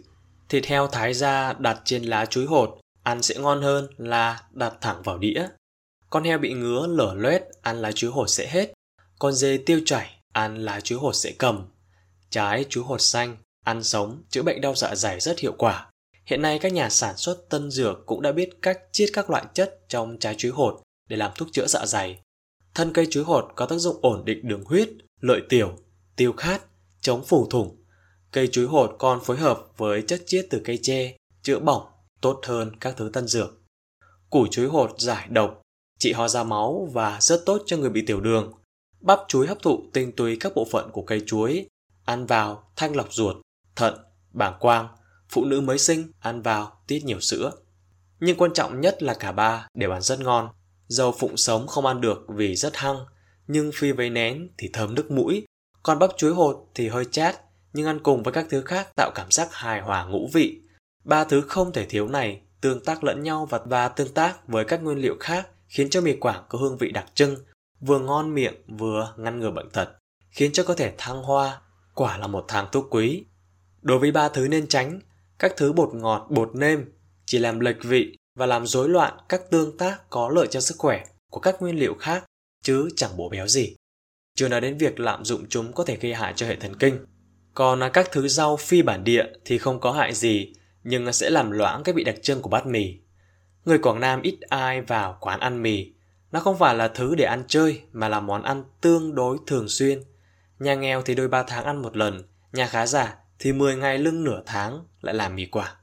Thịt 0.48 0.66
heo 0.66 0.87
thái 0.87 1.14
ra 1.14 1.52
đặt 1.52 1.80
trên 1.85 2.04
lá 2.04 2.26
chuối 2.26 2.46
hột, 2.46 2.80
ăn 3.02 3.22
sẽ 3.22 3.35
ngon 3.38 3.62
hơn 3.62 3.88
là 3.96 4.42
đặt 4.50 4.74
thẳng 4.80 5.02
vào 5.02 5.18
đĩa. 5.18 5.46
Con 6.11 6.24
heo 6.24 6.38
bị 6.38 6.52
ngứa 6.52 6.87
lở 6.87 7.14
loét, 7.14 7.42
ăn 7.62 7.82
lá 7.82 7.92
chuối 7.92 8.11
hột 8.11 8.30
sẽ 8.30 8.48
hết. 8.50 8.72
Con 9.18 9.32
dê 9.32 9.58
tiêu 9.66 9.80
chảy, 9.87 10.18
ăn 10.32 10.64
lá 10.64 10.80
chuối 10.80 10.98
hột 10.98 11.14
sẽ 11.14 11.32
cầm. 11.38 11.68
Trái 12.30 12.64
chuối 12.68 12.85
hột 12.85 13.00
xanh, 13.00 13.37
ăn 13.64 13.82
sống, 13.82 14.22
chữa 14.30 14.42
bệnh 14.42 14.61
đau 14.61 14.74
dạ 14.74 14.94
dày 14.94 15.20
rất 15.20 15.38
hiệu 15.38 15.54
quả. 15.58 15.90
Hiện 16.26 16.42
nay 16.42 16.58
các 16.58 16.72
nhà 16.72 16.88
sản 16.88 17.16
xuất 17.16 17.48
tân 17.50 17.70
dược 17.70 18.06
cũng 18.06 18.22
đã 18.22 18.32
biết 18.32 18.50
cách 18.62 18.78
chiết 18.92 19.11
các 19.12 19.30
loại 19.30 19.44
chất 19.54 19.78
trong 19.88 20.18
trái 20.18 20.35
chuối 20.38 20.52
hột 20.52 20.82
để 21.08 21.16
làm 21.16 21.30
thuốc 21.35 21.48
chữa 21.52 21.66
dạ 21.66 21.87
dày. 21.87 22.20
Thân 22.74 22.92
cây 22.92 23.06
chuối 23.11 23.24
hột 23.24 23.52
có 23.56 23.66
tác 23.66 23.78
dụng 23.78 23.96
ổn 24.02 24.24
định 24.24 24.48
đường 24.48 24.64
huyết, 24.64 24.88
lợi 25.20 25.40
tiểu, 25.48 25.78
tiêu 26.16 26.32
khát, 26.32 26.62
chống 27.03 27.25
phủ 27.25 27.47
thủng. 27.51 27.85
Cây 28.33 28.49
chuối 28.49 28.67
hột 28.67 28.97
còn 28.99 29.21
phối 29.25 29.37
hợp 29.37 29.67
với 29.77 30.03
chất 30.03 30.23
chiết 30.27 30.47
từ 30.51 30.61
cây 30.65 30.79
tre, 30.83 31.17
chữa 31.43 31.59
bỏng, 31.59 31.83
tốt 32.21 32.41
hơn 32.47 32.73
các 32.81 32.95
thứ 32.97 33.11
tân 33.12 33.29
dược. 33.29 33.61
Củ 34.31 34.47
chuối 34.47 34.67
hột 34.67 34.95
giải 34.99 35.27
độc, 35.31 35.62
trị 35.99 36.12
ho 36.12 36.29
ra 36.29 36.45
máu 36.45 36.88
và 36.93 37.19
rất 37.21 37.43
tốt 37.47 37.62
cho 37.67 37.77
người 37.77 37.91
bị 37.91 38.05
tiểu 38.07 38.21
đường. 38.21 38.53
Bắp 39.01 39.21
chuối 39.29 39.47
hấp 39.47 39.62
thụ 39.62 39.83
tinh 39.93 40.12
túy 40.17 40.37
các 40.41 40.53
bộ 40.55 40.67
phận 40.71 40.91
của 40.93 41.03
cây 41.03 41.23
chuối, 41.27 41.67
ăn 42.05 42.27
vào 42.27 42.73
thanh 42.77 42.97
lọc 42.97 43.12
ruột, 43.12 43.37
thận, 43.77 43.95
bảng 44.33 44.57
quang, 44.61 44.88
phụ 45.29 45.45
nữ 45.45 45.61
mới 45.61 45.79
sinh 45.79 46.11
ăn 46.19 46.43
vào 46.43 46.83
tiết 46.87 47.05
nhiều 47.05 47.21
sữa. 47.21 47.53
Nhưng 48.21 48.37
quan 48.37 48.53
trọng 48.53 48.81
nhất 48.81 49.03
là 49.03 49.15
cả 49.15 49.33
ba 49.33 49.69
đều 49.75 49.91
ăn 49.91 50.03
rất 50.03 50.21
ngon. 50.21 50.49
Dầu 50.88 51.12
phụng 51.12 51.37
sống 51.37 51.67
không 51.67 51.87
ăn 51.87 52.01
được 52.01 52.19
vì 52.29 52.57
rất 52.57 52.77
hăng, 52.77 52.97
nhưng 53.47 53.71
phi 53.75 53.93
với 53.93 54.11
nén 54.11 54.49
thì 54.59 54.71
thơm 54.73 54.95
nước 54.95 55.11
mũi, 55.11 55.45
còn 55.83 55.99
bắp 55.99 56.11
chuối 56.16 56.35
hột 56.35 56.71
thì 56.75 56.88
hơi 56.88 57.05
chát, 57.05 57.40
nhưng 57.73 57.87
ăn 57.87 58.01
cùng 58.03 58.23
với 58.23 58.33
các 58.33 58.47
thứ 58.51 58.62
khác 58.62 58.88
tạo 58.97 59.11
cảm 59.14 59.31
giác 59.31 59.49
hài 59.53 59.81
hòa 59.81 60.05
ngũ 60.05 60.29
vị. 60.33 60.61
Ba 61.05 61.25
thứ 61.25 61.40
không 61.40 61.73
thể 61.73 61.87
thiếu 61.87 62.09
này 62.09 62.42
tương 62.61 62.85
tác 62.85 63.05
lẫn 63.05 63.23
nhau 63.23 63.47
và, 63.51 63.61
và 63.64 63.88
tương 63.88 64.14
tác 64.14 64.49
với 64.49 64.64
các 64.64 64.83
nguyên 64.83 64.99
liệu 64.99 65.16
khác 65.21 65.49
khiến 65.68 65.90
cho 65.90 66.01
mì 66.01 66.16
Quảng 66.16 66.45
có 66.49 66.59
hương 66.59 66.77
vị 66.79 66.90
đặc 66.90 67.07
trưng, 67.14 67.37
vừa 67.81 67.99
ngon 67.99 68.35
miệng 68.35 68.55
vừa 68.79 69.14
ngăn 69.16 69.40
ngừa 69.40 69.51
bệnh 69.51 69.71
tật, 69.71 69.88
khiến 70.31 70.53
cho 70.53 70.64
có 70.64 70.75
thể 70.75 70.92
thăng 70.99 71.23
hoa, 71.23 71.61
quả 71.95 72.18
là 72.18 72.27
một 72.27 72.45
thang 72.49 72.66
thuốc 72.73 72.87
quý. 72.90 73.25
Đối 73.83 73.99
với 73.99 74.12
ba 74.12 74.29
thứ 74.29 74.49
nên 74.49 74.66
tránh, 74.66 75.01
các 75.38 75.53
thứ 75.57 75.73
bột 75.73 75.95
ngọt, 75.95 76.27
bột 76.31 76.55
nêm 76.55 76.92
chỉ 77.27 77.38
làm 77.38 77.61
lệch 77.61 77.85
vị 77.85 78.16
và 78.35 78.47
làm 78.47 78.66
rối 78.66 78.88
loạn 78.88 79.14
các 79.29 79.51
tương 79.51 79.77
tác 79.77 80.11
có 80.11 80.29
lợi 80.29 80.47
cho 80.51 80.61
sức 80.61 80.75
khỏe 80.79 81.05
của 81.31 81.40
các 81.40 81.62
nguyên 81.62 81.79
liệu 81.79 81.95
khác 81.95 82.25
chứ 82.62 82.88
chẳng 82.97 83.16
bổ 83.16 83.29
béo 83.29 83.47
gì. 83.47 83.77
Chưa 84.35 84.49
nói 84.49 84.61
đến 84.61 84.79
việc 84.79 85.01
lạm 85.01 85.25
dụng 85.25 85.45
chúng 85.49 85.73
có 85.73 85.85
thể 85.85 85.97
gây 85.97 86.14
hại 86.14 86.33
cho 86.37 86.47
hệ 86.47 86.57
thần 86.57 86.77
kinh. 86.77 87.07
Còn 87.55 87.83
à, 87.83 87.88
các 87.88 88.09
thứ 88.12 88.29
rau 88.29 88.57
phi 88.57 88.83
bản 88.83 89.05
địa 89.05 89.25
thì 89.45 89.59
không 89.59 89.81
có 89.81 89.92
hại 89.92 90.14
gì, 90.14 90.53
nhưng 90.85 91.07
à, 91.07 91.12
sẽ 91.12 91.31
làm 91.31 91.51
loãng 91.51 91.83
cái 91.83 91.95
vị 91.95 92.05
đặc 92.05 92.14
trưng 92.23 92.42
của 92.42 92.51
bát 92.51 92.66
mì. 92.66 92.95
Người 93.64 93.79
Quảng 93.79 94.01
Nam 94.01 94.23
ít 94.23 94.38
ai 94.49 94.81
vào 94.81 95.18
quán 95.21 95.40
ăn 95.40 95.62
mì. 95.62 95.92
Nó 96.33 96.40
không 96.40 96.59
phải 96.59 96.75
là 96.75 96.88
thứ 96.88 97.14
để 97.14 97.25
ăn 97.25 97.45
chơi 97.49 97.81
mà 97.92 98.09
là 98.09 98.21
món 98.21 98.42
ăn 98.42 98.64
tương 98.81 99.14
đối 99.14 99.38
thường 99.47 99.68
xuyên. 99.68 100.03
Nhà 100.59 100.75
nghèo 100.75 101.03
thì 101.03 101.14
đôi 101.14 101.29
ba 101.29 101.42
tháng 101.42 101.64
ăn 101.64 101.83
một 101.83 101.97
lần, 101.97 102.23
nhà 102.53 102.66
khá 102.66 102.87
giả 102.87 103.16
thì 103.38 103.53
10 103.53 103.77
ngày 103.77 103.99
lưng 103.99 104.25
nửa 104.25 104.42
tháng 104.47 104.85
lại 105.01 105.14
làm 105.14 105.37
mì 105.37 105.47
quả. 105.47 105.77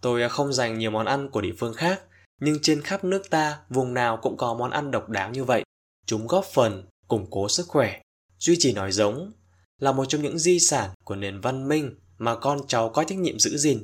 Tôi 0.00 0.22
à, 0.22 0.28
không 0.28 0.52
dành 0.52 0.78
nhiều 0.78 0.90
món 0.90 1.06
ăn 1.06 1.30
của 1.30 1.40
địa 1.40 1.54
phương 1.58 1.74
khác, 1.74 2.00
nhưng 2.40 2.58
trên 2.62 2.82
khắp 2.82 3.04
nước 3.04 3.30
ta, 3.30 3.58
vùng 3.68 3.94
nào 3.94 4.18
cũng 4.22 4.36
có 4.36 4.54
món 4.54 4.70
ăn 4.70 4.90
độc 4.90 5.08
đáo 5.08 5.30
như 5.30 5.44
vậy. 5.44 5.64
Chúng 6.06 6.26
góp 6.26 6.44
phần 6.44 6.86
củng 7.08 7.26
cố 7.30 7.48
sức 7.48 7.68
khỏe, 7.68 8.00
duy 8.38 8.56
trì 8.58 8.72
nói 8.72 8.92
giống, 8.92 9.32
là 9.78 9.92
một 9.92 10.04
trong 10.04 10.22
những 10.22 10.38
di 10.38 10.60
sản 10.60 10.90
của 11.04 11.14
nền 11.14 11.40
văn 11.40 11.68
minh 11.68 11.94
mà 12.18 12.34
con 12.34 12.60
cháu 12.68 12.88
có 12.88 13.04
trách 13.04 13.18
nhiệm 13.18 13.38
giữ 13.38 13.56
gìn. 13.56 13.82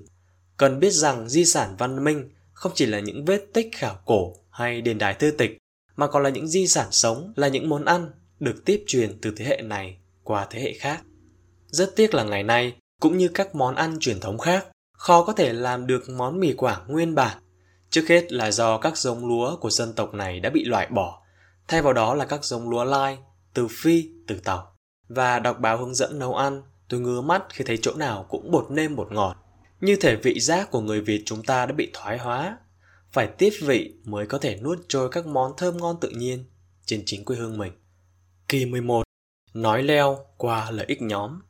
Cần 0.56 0.80
biết 0.80 0.90
rằng 0.90 1.28
di 1.28 1.44
sản 1.44 1.76
văn 1.78 2.04
minh 2.04 2.30
không 2.52 2.72
chỉ 2.74 2.86
là 2.86 3.00
những 3.00 3.24
vết 3.24 3.44
tích 3.52 3.68
khảo 3.72 4.00
cổ 4.04 4.34
hay 4.50 4.80
đền 4.80 4.98
đài 4.98 5.14
thư 5.14 5.30
tịch, 5.30 5.58
mà 5.96 6.06
còn 6.06 6.22
là 6.22 6.30
những 6.30 6.48
di 6.48 6.66
sản 6.66 6.88
sống, 6.90 7.32
là 7.36 7.48
những 7.48 7.68
món 7.68 7.84
ăn 7.84 8.10
được 8.40 8.64
tiếp 8.64 8.84
truyền 8.86 9.20
từ 9.20 9.32
thế 9.36 9.44
hệ 9.44 9.62
này 9.62 9.98
qua 10.24 10.46
thế 10.50 10.60
hệ 10.60 10.72
khác. 10.72 11.02
Rất 11.66 11.96
tiếc 11.96 12.14
là 12.14 12.24
ngày 12.24 12.42
nay, 12.42 12.76
cũng 13.00 13.18
như 13.18 13.28
các 13.28 13.54
món 13.54 13.74
ăn 13.74 13.96
truyền 14.00 14.20
thống 14.20 14.38
khác, 14.38 14.66
khó 14.92 15.24
có 15.24 15.32
thể 15.32 15.52
làm 15.52 15.86
được 15.86 16.08
món 16.08 16.40
mì 16.40 16.52
Quảng 16.52 16.84
nguyên 16.88 17.14
bản. 17.14 17.38
Trước 17.90 18.08
hết 18.08 18.32
là 18.32 18.50
do 18.50 18.78
các 18.78 18.98
giống 18.98 19.26
lúa 19.26 19.56
của 19.56 19.70
dân 19.70 19.92
tộc 19.92 20.14
này 20.14 20.40
đã 20.40 20.50
bị 20.50 20.64
loại 20.64 20.86
bỏ, 20.86 21.22
thay 21.70 21.82
vào 21.82 21.92
đó 21.92 22.14
là 22.14 22.24
các 22.24 22.44
giống 22.44 22.70
lúa 22.70 22.84
lai, 22.84 23.18
từ 23.54 23.68
phi, 23.70 24.10
từ 24.26 24.40
tàu. 24.44 24.76
Và 25.08 25.38
đọc 25.38 25.56
báo 25.60 25.78
hướng 25.78 25.94
dẫn 25.94 26.18
nấu 26.18 26.34
ăn, 26.34 26.62
tôi 26.88 27.00
ngứa 27.00 27.20
mắt 27.20 27.42
khi 27.50 27.64
thấy 27.64 27.78
chỗ 27.82 27.94
nào 27.94 28.26
cũng 28.28 28.50
bột 28.50 28.70
nêm 28.70 28.96
bột 28.96 29.12
ngọt. 29.12 29.36
Như 29.80 29.96
thể 29.96 30.16
vị 30.16 30.40
giác 30.40 30.70
của 30.70 30.80
người 30.80 31.00
Việt 31.00 31.22
chúng 31.26 31.42
ta 31.42 31.66
đã 31.66 31.72
bị 31.72 31.90
thoái 31.92 32.18
hóa. 32.18 32.58
Phải 33.12 33.26
tiếp 33.26 33.50
vị 33.62 33.94
mới 34.04 34.26
có 34.26 34.38
thể 34.38 34.56
nuốt 34.56 34.78
trôi 34.88 35.08
các 35.10 35.26
món 35.26 35.52
thơm 35.56 35.76
ngon 35.76 35.96
tự 36.00 36.08
nhiên 36.08 36.44
trên 36.84 37.02
chính 37.06 37.24
quê 37.24 37.36
hương 37.36 37.58
mình. 37.58 37.72
Kỳ 38.48 38.66
11 38.66 39.02
Nói 39.54 39.82
leo 39.82 40.18
qua 40.36 40.70
lợi 40.70 40.86
ích 40.88 41.02
nhóm 41.02 41.40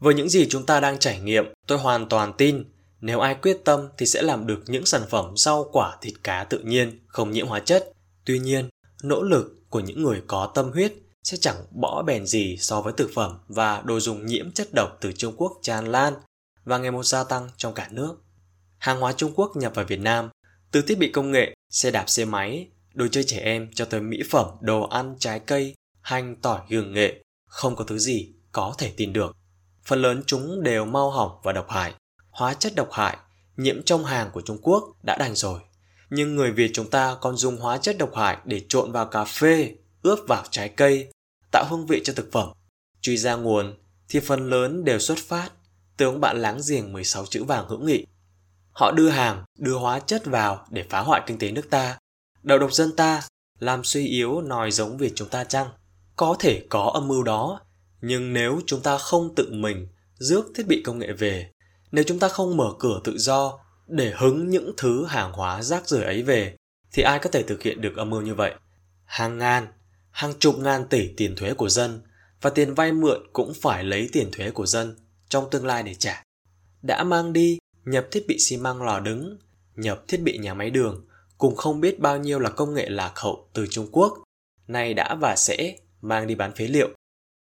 với 0.00 0.14
những 0.14 0.28
gì 0.28 0.46
chúng 0.48 0.66
ta 0.66 0.80
đang 0.80 0.98
trải 0.98 1.20
nghiệm, 1.20 1.44
tôi 1.66 1.78
hoàn 1.78 2.08
toàn 2.08 2.32
tin 2.38 2.64
nếu 3.00 3.20
ai 3.20 3.34
quyết 3.34 3.64
tâm 3.64 3.88
thì 3.98 4.06
sẽ 4.06 4.22
làm 4.22 4.46
được 4.46 4.62
những 4.66 4.86
sản 4.86 5.02
phẩm 5.10 5.36
rau 5.36 5.68
quả 5.72 5.96
thịt 6.00 6.14
cá 6.24 6.44
tự 6.44 6.58
nhiên, 6.58 6.98
không 7.06 7.30
nhiễm 7.30 7.46
hóa 7.46 7.60
chất. 7.60 7.92
Tuy 8.24 8.38
nhiên, 8.38 8.68
nỗ 9.02 9.22
lực 9.22 9.70
của 9.70 9.80
những 9.80 10.02
người 10.02 10.22
có 10.26 10.52
tâm 10.54 10.72
huyết 10.72 10.92
sẽ 11.22 11.36
chẳng 11.36 11.56
bỏ 11.70 12.02
bèn 12.02 12.26
gì 12.26 12.56
so 12.56 12.80
với 12.80 12.92
thực 12.96 13.10
phẩm 13.14 13.38
và 13.48 13.82
đồ 13.84 14.00
dùng 14.00 14.26
nhiễm 14.26 14.52
chất 14.52 14.68
độc 14.74 14.98
từ 15.00 15.12
Trung 15.12 15.34
Quốc 15.36 15.58
tràn 15.62 15.86
lan 15.86 16.14
và 16.64 16.78
ngày 16.78 16.90
một 16.90 17.02
gia 17.02 17.24
tăng 17.24 17.48
trong 17.56 17.74
cả 17.74 17.88
nước. 17.90 18.16
Hàng 18.78 19.00
hóa 19.00 19.12
Trung 19.12 19.32
Quốc 19.36 19.56
nhập 19.56 19.72
vào 19.74 19.84
Việt 19.84 20.00
Nam, 20.00 20.28
từ 20.70 20.82
thiết 20.82 20.98
bị 20.98 21.12
công 21.12 21.30
nghệ, 21.30 21.54
xe 21.70 21.90
đạp 21.90 22.04
xe 22.08 22.24
máy, 22.24 22.68
đồ 22.94 23.06
chơi 23.10 23.24
trẻ 23.24 23.38
em 23.38 23.68
cho 23.74 23.84
tới 23.84 24.00
mỹ 24.00 24.18
phẩm, 24.30 24.46
đồ 24.60 24.82
ăn, 24.82 25.16
trái 25.18 25.40
cây, 25.40 25.74
hành, 26.00 26.36
tỏi, 26.36 26.60
gừng 26.68 26.92
nghệ, 26.92 27.22
không 27.46 27.76
có 27.76 27.84
thứ 27.84 27.98
gì 27.98 28.32
có 28.52 28.74
thể 28.78 28.92
tin 28.96 29.12
được 29.12 29.36
phần 29.90 30.02
lớn 30.02 30.22
chúng 30.26 30.62
đều 30.62 30.84
mau 30.84 31.10
hỏng 31.10 31.40
và 31.42 31.52
độc 31.52 31.70
hại. 31.70 31.94
Hóa 32.30 32.54
chất 32.54 32.72
độc 32.76 32.88
hại 32.92 33.16
nhiễm 33.56 33.82
trong 33.82 34.04
hàng 34.04 34.30
của 34.32 34.40
Trung 34.40 34.58
Quốc 34.62 34.84
đã 35.02 35.16
đành 35.18 35.34
rồi. 35.34 35.60
Nhưng 36.10 36.36
người 36.36 36.52
Việt 36.52 36.70
chúng 36.74 36.90
ta 36.90 37.16
còn 37.20 37.36
dùng 37.36 37.56
hóa 37.56 37.78
chất 37.78 37.98
độc 37.98 38.14
hại 38.14 38.38
để 38.44 38.62
trộn 38.68 38.92
vào 38.92 39.06
cà 39.06 39.24
phê, 39.24 39.74
ướp 40.02 40.18
vào 40.28 40.44
trái 40.50 40.68
cây, 40.68 41.10
tạo 41.52 41.64
hương 41.70 41.86
vị 41.86 42.00
cho 42.04 42.12
thực 42.12 42.32
phẩm. 42.32 42.48
Truy 43.00 43.16
ra 43.16 43.34
nguồn 43.34 43.74
thì 44.08 44.20
phần 44.20 44.50
lớn 44.50 44.84
đều 44.84 44.98
xuất 44.98 45.18
phát 45.18 45.50
từ 45.96 46.06
ông 46.06 46.20
bạn 46.20 46.42
láng 46.42 46.60
giềng 46.68 46.92
16 46.92 47.26
chữ 47.26 47.44
vàng 47.44 47.68
hữu 47.68 47.78
nghị. 47.78 48.06
Họ 48.72 48.90
đưa 48.92 49.08
hàng, 49.08 49.44
đưa 49.58 49.74
hóa 49.74 50.00
chất 50.00 50.26
vào 50.26 50.66
để 50.70 50.84
phá 50.90 51.00
hoại 51.00 51.22
kinh 51.26 51.38
tế 51.38 51.52
nước 51.52 51.70
ta, 51.70 51.98
đầu 52.42 52.58
độc 52.58 52.72
dân 52.72 52.96
ta, 52.96 53.22
làm 53.58 53.84
suy 53.84 54.06
yếu 54.06 54.40
nòi 54.40 54.70
giống 54.70 54.96
Việt 54.96 55.12
chúng 55.14 55.28
ta 55.28 55.44
chăng? 55.44 55.68
Có 56.16 56.36
thể 56.38 56.66
có 56.70 56.90
âm 56.94 57.08
mưu 57.08 57.22
đó, 57.22 57.60
nhưng 58.00 58.32
nếu 58.32 58.60
chúng 58.66 58.80
ta 58.80 58.98
không 58.98 59.34
tự 59.34 59.48
mình 59.52 59.88
rước 60.14 60.52
thiết 60.54 60.66
bị 60.66 60.82
công 60.82 60.98
nghệ 60.98 61.12
về 61.12 61.50
nếu 61.92 62.04
chúng 62.06 62.18
ta 62.18 62.28
không 62.28 62.56
mở 62.56 62.72
cửa 62.78 63.00
tự 63.04 63.18
do 63.18 63.58
để 63.90 64.12
hứng 64.16 64.50
những 64.50 64.72
thứ 64.76 65.04
hàng 65.04 65.32
hóa 65.32 65.62
rác 65.62 65.88
rưởi 65.88 66.04
ấy 66.04 66.22
về 66.22 66.56
thì 66.92 67.02
ai 67.02 67.18
có 67.18 67.30
thể 67.30 67.42
thực 67.42 67.62
hiện 67.62 67.80
được 67.80 67.96
âm 67.96 68.10
mưu 68.10 68.20
như 68.20 68.34
vậy? 68.34 68.54
Hàng 69.04 69.38
ngàn 69.38 69.66
hàng 70.10 70.32
chục 70.38 70.58
ngàn 70.58 70.88
tỷ 70.88 71.08
tiền 71.16 71.36
thuế 71.36 71.54
của 71.54 71.68
dân 71.68 72.02
và 72.40 72.50
tiền 72.50 72.74
vay 72.74 72.92
mượn 72.92 73.20
cũng 73.32 73.52
phải 73.54 73.84
lấy 73.84 74.08
tiền 74.12 74.28
thuế 74.32 74.50
của 74.50 74.66
dân 74.66 74.96
trong 75.28 75.50
tương 75.50 75.66
lai 75.66 75.82
để 75.82 75.94
trả. 75.94 76.22
Đã 76.82 77.04
mang 77.04 77.32
đi 77.32 77.58
nhập 77.84 78.08
thiết 78.10 78.24
bị 78.28 78.38
xi 78.38 78.56
măng 78.56 78.82
lò 78.82 79.00
đứng 79.00 79.38
nhập 79.76 80.04
thiết 80.08 80.22
bị 80.22 80.38
nhà 80.38 80.54
máy 80.54 80.70
đường 80.70 81.06
cùng 81.38 81.56
không 81.56 81.80
biết 81.80 82.00
bao 82.00 82.18
nhiêu 82.18 82.38
là 82.38 82.50
công 82.50 82.74
nghệ 82.74 82.88
lạc 82.88 83.12
hậu 83.16 83.48
từ 83.52 83.66
Trung 83.70 83.88
Quốc, 83.92 84.18
nay 84.68 84.94
đã 84.94 85.14
và 85.14 85.36
sẽ 85.36 85.76
mang 86.00 86.26
đi 86.26 86.34
bán 86.34 86.54
phế 86.54 86.66
liệu. 86.66 86.88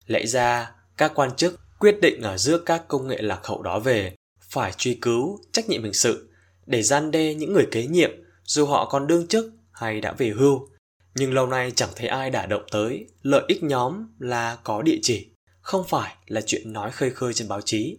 Lẽ 0.05 0.25
ra, 0.25 0.71
các 0.97 1.11
quan 1.15 1.35
chức 1.35 1.59
quyết 1.79 1.97
định 2.01 2.21
ở 2.21 2.37
giữa 2.37 2.57
các 2.57 2.87
công 2.87 3.07
nghệ 3.07 3.21
lạc 3.21 3.39
hậu 3.43 3.61
đó 3.61 3.79
về 3.79 4.15
phải 4.55 4.71
truy 4.77 4.97
cứu 5.01 5.39
trách 5.51 5.69
nhiệm 5.69 5.83
hình 5.83 5.93
sự 5.93 6.29
để 6.65 6.83
gian 6.83 7.11
đe 7.11 7.33
những 7.33 7.53
người 7.53 7.67
kế 7.71 7.87
nhiệm 7.87 8.11
dù 8.43 8.65
họ 8.65 8.89
còn 8.89 9.07
đương 9.07 9.27
chức 9.27 9.53
hay 9.71 10.01
đã 10.01 10.11
về 10.11 10.29
hưu. 10.29 10.69
Nhưng 11.15 11.33
lâu 11.33 11.47
nay 11.47 11.71
chẳng 11.71 11.89
thấy 11.95 12.07
ai 12.07 12.29
đả 12.29 12.45
động 12.45 12.63
tới 12.71 13.07
lợi 13.21 13.43
ích 13.47 13.63
nhóm 13.63 14.07
là 14.19 14.57
có 14.63 14.81
địa 14.81 14.99
chỉ, 15.01 15.29
không 15.61 15.83
phải 15.87 16.15
là 16.27 16.41
chuyện 16.41 16.73
nói 16.73 16.91
khơi 16.91 17.09
khơi 17.09 17.33
trên 17.33 17.47
báo 17.47 17.61
chí. 17.61 17.97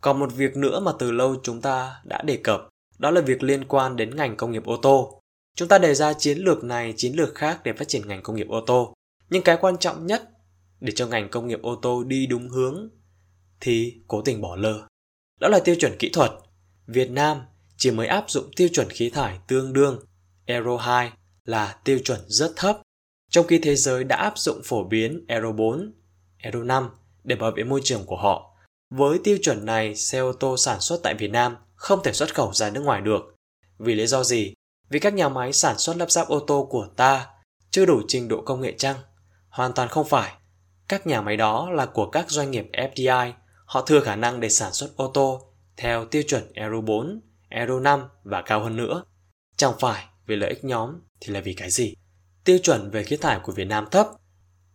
Còn 0.00 0.18
một 0.18 0.32
việc 0.34 0.56
nữa 0.56 0.80
mà 0.80 0.92
từ 0.98 1.10
lâu 1.10 1.36
chúng 1.42 1.60
ta 1.60 2.00
đã 2.04 2.22
đề 2.22 2.36
cập, 2.36 2.60
đó 2.98 3.10
là 3.10 3.20
việc 3.20 3.42
liên 3.42 3.64
quan 3.64 3.96
đến 3.96 4.16
ngành 4.16 4.36
công 4.36 4.52
nghiệp 4.52 4.64
ô 4.64 4.76
tô. 4.76 5.20
Chúng 5.56 5.68
ta 5.68 5.78
đề 5.78 5.94
ra 5.94 6.12
chiến 6.12 6.38
lược 6.38 6.64
này, 6.64 6.94
chiến 6.96 7.16
lược 7.16 7.34
khác 7.34 7.60
để 7.64 7.72
phát 7.72 7.88
triển 7.88 8.08
ngành 8.08 8.22
công 8.22 8.36
nghiệp 8.36 8.48
ô 8.48 8.60
tô. 8.66 8.94
Nhưng 9.30 9.42
cái 9.42 9.56
quan 9.60 9.78
trọng 9.78 10.06
nhất 10.06 10.28
để 10.80 10.92
cho 10.96 11.06
ngành 11.06 11.28
công 11.28 11.46
nghiệp 11.46 11.62
ô 11.62 11.76
tô 11.82 12.04
đi 12.04 12.26
đúng 12.26 12.48
hướng 12.48 12.88
thì 13.60 14.00
cố 14.08 14.22
tình 14.22 14.40
bỏ 14.40 14.56
lơ. 14.56 14.87
Đó 15.38 15.48
là 15.48 15.58
tiêu 15.58 15.74
chuẩn 15.80 15.96
kỹ 15.98 16.10
thuật. 16.12 16.30
Việt 16.86 17.10
Nam 17.10 17.42
chỉ 17.76 17.90
mới 17.90 18.06
áp 18.06 18.30
dụng 18.30 18.50
tiêu 18.56 18.68
chuẩn 18.68 18.90
khí 18.90 19.10
thải 19.10 19.38
tương 19.46 19.72
đương 19.72 20.00
Euro 20.46 20.76
2 20.76 21.12
là 21.44 21.78
tiêu 21.84 21.98
chuẩn 22.04 22.20
rất 22.26 22.52
thấp, 22.56 22.78
trong 23.30 23.46
khi 23.46 23.58
thế 23.58 23.76
giới 23.76 24.04
đã 24.04 24.16
áp 24.16 24.38
dụng 24.38 24.60
phổ 24.64 24.84
biến 24.84 25.24
Euro 25.28 25.52
4, 25.52 25.92
Euro 26.38 26.62
5 26.62 26.90
để 27.24 27.36
bảo 27.36 27.50
vệ 27.56 27.64
môi 27.64 27.80
trường 27.84 28.04
của 28.06 28.16
họ. 28.16 28.54
Với 28.90 29.18
tiêu 29.24 29.38
chuẩn 29.42 29.66
này, 29.66 29.94
xe 29.96 30.18
ô 30.18 30.32
tô 30.32 30.56
sản 30.56 30.80
xuất 30.80 31.00
tại 31.02 31.14
Việt 31.14 31.30
Nam 31.30 31.56
không 31.74 32.02
thể 32.04 32.12
xuất 32.12 32.34
khẩu 32.34 32.52
ra 32.52 32.70
nước 32.70 32.80
ngoài 32.80 33.00
được. 33.00 33.34
Vì 33.78 33.94
lý 33.94 34.06
do 34.06 34.24
gì? 34.24 34.54
Vì 34.90 34.98
các 34.98 35.14
nhà 35.14 35.28
máy 35.28 35.52
sản 35.52 35.78
xuất 35.78 35.96
lắp 35.96 36.10
ráp 36.10 36.28
ô 36.28 36.40
tô 36.40 36.68
của 36.70 36.88
ta 36.96 37.26
chưa 37.70 37.86
đủ 37.86 38.02
trình 38.08 38.28
độ 38.28 38.42
công 38.42 38.60
nghệ 38.60 38.74
chăng? 38.78 38.96
Hoàn 39.48 39.72
toàn 39.72 39.88
không 39.88 40.08
phải. 40.08 40.32
Các 40.88 41.06
nhà 41.06 41.20
máy 41.20 41.36
đó 41.36 41.70
là 41.70 41.86
của 41.86 42.10
các 42.10 42.30
doanh 42.30 42.50
nghiệp 42.50 42.66
FDI, 42.72 43.32
họ 43.68 43.82
thừa 43.82 44.00
khả 44.00 44.16
năng 44.16 44.40
để 44.40 44.48
sản 44.48 44.72
xuất 44.72 44.96
ô 44.96 45.10
tô 45.14 45.42
theo 45.76 46.04
tiêu 46.04 46.22
chuẩn 46.28 46.52
Euro 46.54 46.80
4, 46.80 47.20
Euro 47.48 47.80
5 47.80 48.04
và 48.24 48.42
cao 48.42 48.60
hơn 48.60 48.76
nữa. 48.76 49.02
Chẳng 49.56 49.72
phải 49.80 50.04
vì 50.26 50.36
lợi 50.36 50.50
ích 50.50 50.64
nhóm 50.64 51.00
thì 51.20 51.32
là 51.32 51.40
vì 51.40 51.54
cái 51.54 51.70
gì? 51.70 51.94
Tiêu 52.44 52.58
chuẩn 52.62 52.90
về 52.90 53.04
khí 53.04 53.16
thải 53.16 53.40
của 53.42 53.52
Việt 53.52 53.64
Nam 53.64 53.86
thấp. 53.90 54.08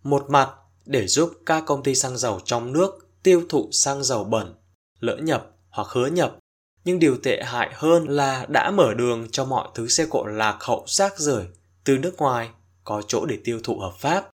Một 0.04 0.26
mặt 0.30 0.50
để 0.86 1.08
giúp 1.08 1.34
các 1.46 1.64
công 1.66 1.84
ty 1.84 1.96
xăng 1.96 2.18
dầu 2.18 2.40
trong 2.46 2.74
nước 2.74 3.10
tiêu 3.24 3.44
thụ 3.50 3.70
xăng 3.72 4.04
dầu 4.04 4.24
bẩn, 4.24 4.56
lỡ 5.00 5.18
nhập 5.18 5.52
hoặc 5.70 5.88
hứa 5.88 6.08
nhập. 6.08 6.38
Nhưng 6.84 7.00
điều 7.00 7.18
tệ 7.24 7.44
hại 7.46 7.70
hơn 7.74 8.06
là 8.06 8.46
đã 8.50 8.72
mở 8.72 8.94
đường 8.94 9.28
cho 9.32 9.46
mọi 9.46 9.68
thứ 9.76 9.88
xe 9.88 10.06
cộ 10.10 10.26
lạc 10.26 10.58
hậu 10.60 10.84
rác 10.88 11.20
rưởi 11.20 11.46
từ 11.84 11.98
nước 11.98 12.18
ngoài 12.18 12.50
có 12.84 13.02
chỗ 13.08 13.26
để 13.26 13.38
tiêu 13.44 13.60
thụ 13.64 13.80
hợp 13.80 13.94
pháp 14.00 14.30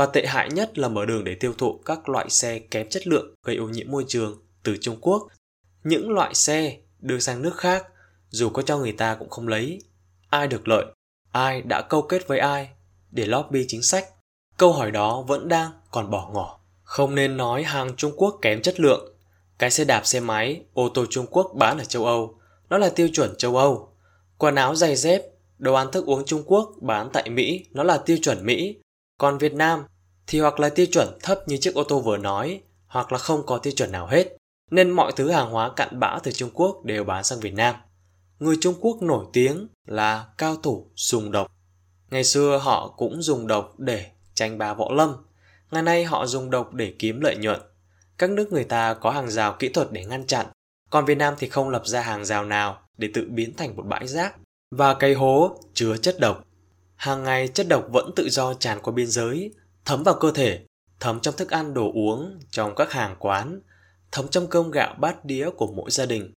và 0.00 0.06
tệ 0.06 0.26
hại 0.26 0.50
nhất 0.50 0.78
là 0.78 0.88
mở 0.88 1.06
đường 1.06 1.24
để 1.24 1.34
tiêu 1.34 1.54
thụ 1.58 1.80
các 1.84 2.08
loại 2.08 2.30
xe 2.30 2.58
kém 2.58 2.88
chất 2.88 3.06
lượng 3.06 3.34
gây 3.44 3.56
ô 3.56 3.68
nhiễm 3.68 3.90
môi 3.90 4.04
trường 4.08 4.42
từ 4.62 4.76
Trung 4.80 4.96
Quốc. 5.00 5.28
Những 5.84 6.10
loại 6.10 6.34
xe 6.34 6.76
đưa 7.00 7.18
sang 7.18 7.42
nước 7.42 7.56
khác, 7.56 7.86
dù 8.28 8.48
có 8.48 8.62
cho 8.62 8.78
người 8.78 8.92
ta 8.92 9.14
cũng 9.14 9.30
không 9.30 9.48
lấy. 9.48 9.78
Ai 10.30 10.48
được 10.48 10.68
lợi? 10.68 10.84
Ai 11.32 11.62
đã 11.62 11.82
câu 11.88 12.02
kết 12.02 12.28
với 12.28 12.38
ai 12.38 12.68
để 13.10 13.26
lobby 13.26 13.64
chính 13.68 13.82
sách? 13.82 14.08
Câu 14.56 14.72
hỏi 14.72 14.90
đó 14.90 15.24
vẫn 15.28 15.48
đang 15.48 15.70
còn 15.90 16.10
bỏ 16.10 16.30
ngỏ. 16.32 16.60
Không 16.82 17.14
nên 17.14 17.36
nói 17.36 17.62
hàng 17.62 17.96
Trung 17.96 18.12
Quốc 18.16 18.38
kém 18.42 18.62
chất 18.62 18.80
lượng. 18.80 19.14
Cái 19.58 19.70
xe 19.70 19.84
đạp 19.84 20.06
xe 20.06 20.20
máy, 20.20 20.62
ô 20.72 20.88
tô 20.88 21.04
Trung 21.10 21.26
Quốc 21.30 21.52
bán 21.54 21.78
ở 21.78 21.84
châu 21.84 22.06
Âu, 22.06 22.38
nó 22.70 22.78
là 22.78 22.88
tiêu 22.88 23.08
chuẩn 23.12 23.36
châu 23.36 23.56
Âu. 23.56 23.92
Quần 24.38 24.54
áo 24.54 24.74
giày 24.74 24.96
dép, 24.96 25.22
đồ 25.58 25.74
ăn 25.74 25.90
thức 25.92 26.06
uống 26.06 26.24
Trung 26.24 26.42
Quốc 26.46 26.70
bán 26.80 27.10
tại 27.12 27.30
Mỹ, 27.30 27.66
nó 27.70 27.82
là 27.82 27.98
tiêu 27.98 28.16
chuẩn 28.22 28.46
Mỹ. 28.46 28.76
Còn 29.18 29.38
Việt 29.38 29.54
Nam 29.54 29.84
thì 30.30 30.40
hoặc 30.40 30.60
là 30.60 30.68
tiêu 30.68 30.86
chuẩn 30.86 31.18
thấp 31.22 31.48
như 31.48 31.56
chiếc 31.56 31.74
ô 31.74 31.84
tô 31.84 32.00
vừa 32.00 32.16
nói, 32.16 32.60
hoặc 32.86 33.12
là 33.12 33.18
không 33.18 33.46
có 33.46 33.58
tiêu 33.58 33.72
chuẩn 33.76 33.92
nào 33.92 34.06
hết, 34.06 34.36
nên 34.70 34.90
mọi 34.90 35.12
thứ 35.16 35.30
hàng 35.30 35.50
hóa 35.50 35.70
cặn 35.76 36.00
bã 36.00 36.18
từ 36.22 36.32
Trung 36.32 36.50
Quốc 36.54 36.84
đều 36.84 37.04
bán 37.04 37.24
sang 37.24 37.40
Việt 37.40 37.54
Nam. 37.54 37.74
Người 38.38 38.56
Trung 38.60 38.74
Quốc 38.80 39.02
nổi 39.02 39.24
tiếng 39.32 39.68
là 39.86 40.26
cao 40.38 40.56
thủ 40.56 40.90
dùng 40.94 41.30
độc. 41.30 41.52
Ngày 42.10 42.24
xưa 42.24 42.58
họ 42.62 42.94
cũng 42.96 43.22
dùng 43.22 43.46
độc 43.46 43.74
để 43.78 44.06
tranh 44.34 44.58
bá 44.58 44.74
võ 44.74 44.92
lâm, 44.92 45.16
ngày 45.70 45.82
nay 45.82 46.04
họ 46.04 46.26
dùng 46.26 46.50
độc 46.50 46.74
để 46.74 46.94
kiếm 46.98 47.20
lợi 47.20 47.36
nhuận. 47.36 47.60
Các 48.18 48.30
nước 48.30 48.52
người 48.52 48.64
ta 48.64 48.94
có 48.94 49.10
hàng 49.10 49.30
rào 49.30 49.56
kỹ 49.58 49.68
thuật 49.68 49.92
để 49.92 50.04
ngăn 50.04 50.26
chặn, 50.26 50.46
còn 50.90 51.04
Việt 51.04 51.18
Nam 51.18 51.34
thì 51.38 51.48
không 51.48 51.68
lập 51.68 51.86
ra 51.86 52.00
hàng 52.00 52.24
rào 52.24 52.44
nào 52.44 52.80
để 52.98 53.08
tự 53.14 53.26
biến 53.30 53.56
thành 53.56 53.76
một 53.76 53.86
bãi 53.86 54.06
rác 54.06 54.34
và 54.70 54.94
cây 54.94 55.14
hố 55.14 55.58
chứa 55.74 55.96
chất 55.96 56.20
độc. 56.20 56.44
Hàng 56.96 57.24
ngày 57.24 57.48
chất 57.48 57.68
độc 57.68 57.84
vẫn 57.90 58.10
tự 58.16 58.28
do 58.30 58.54
tràn 58.54 58.78
qua 58.82 58.92
biên 58.92 59.06
giới, 59.06 59.52
thấm 59.84 60.02
vào 60.02 60.14
cơ 60.20 60.30
thể, 60.30 60.66
thấm 61.00 61.20
trong 61.20 61.36
thức 61.36 61.50
ăn 61.50 61.74
đồ 61.74 61.92
uống, 61.94 62.40
trong 62.50 62.74
các 62.74 62.92
hàng 62.92 63.16
quán, 63.18 63.60
thấm 64.12 64.28
trong 64.28 64.46
cơm 64.46 64.70
gạo 64.70 64.94
bát 64.98 65.24
đĩa 65.24 65.50
của 65.50 65.72
mỗi 65.72 65.90
gia 65.90 66.06
đình, 66.06 66.32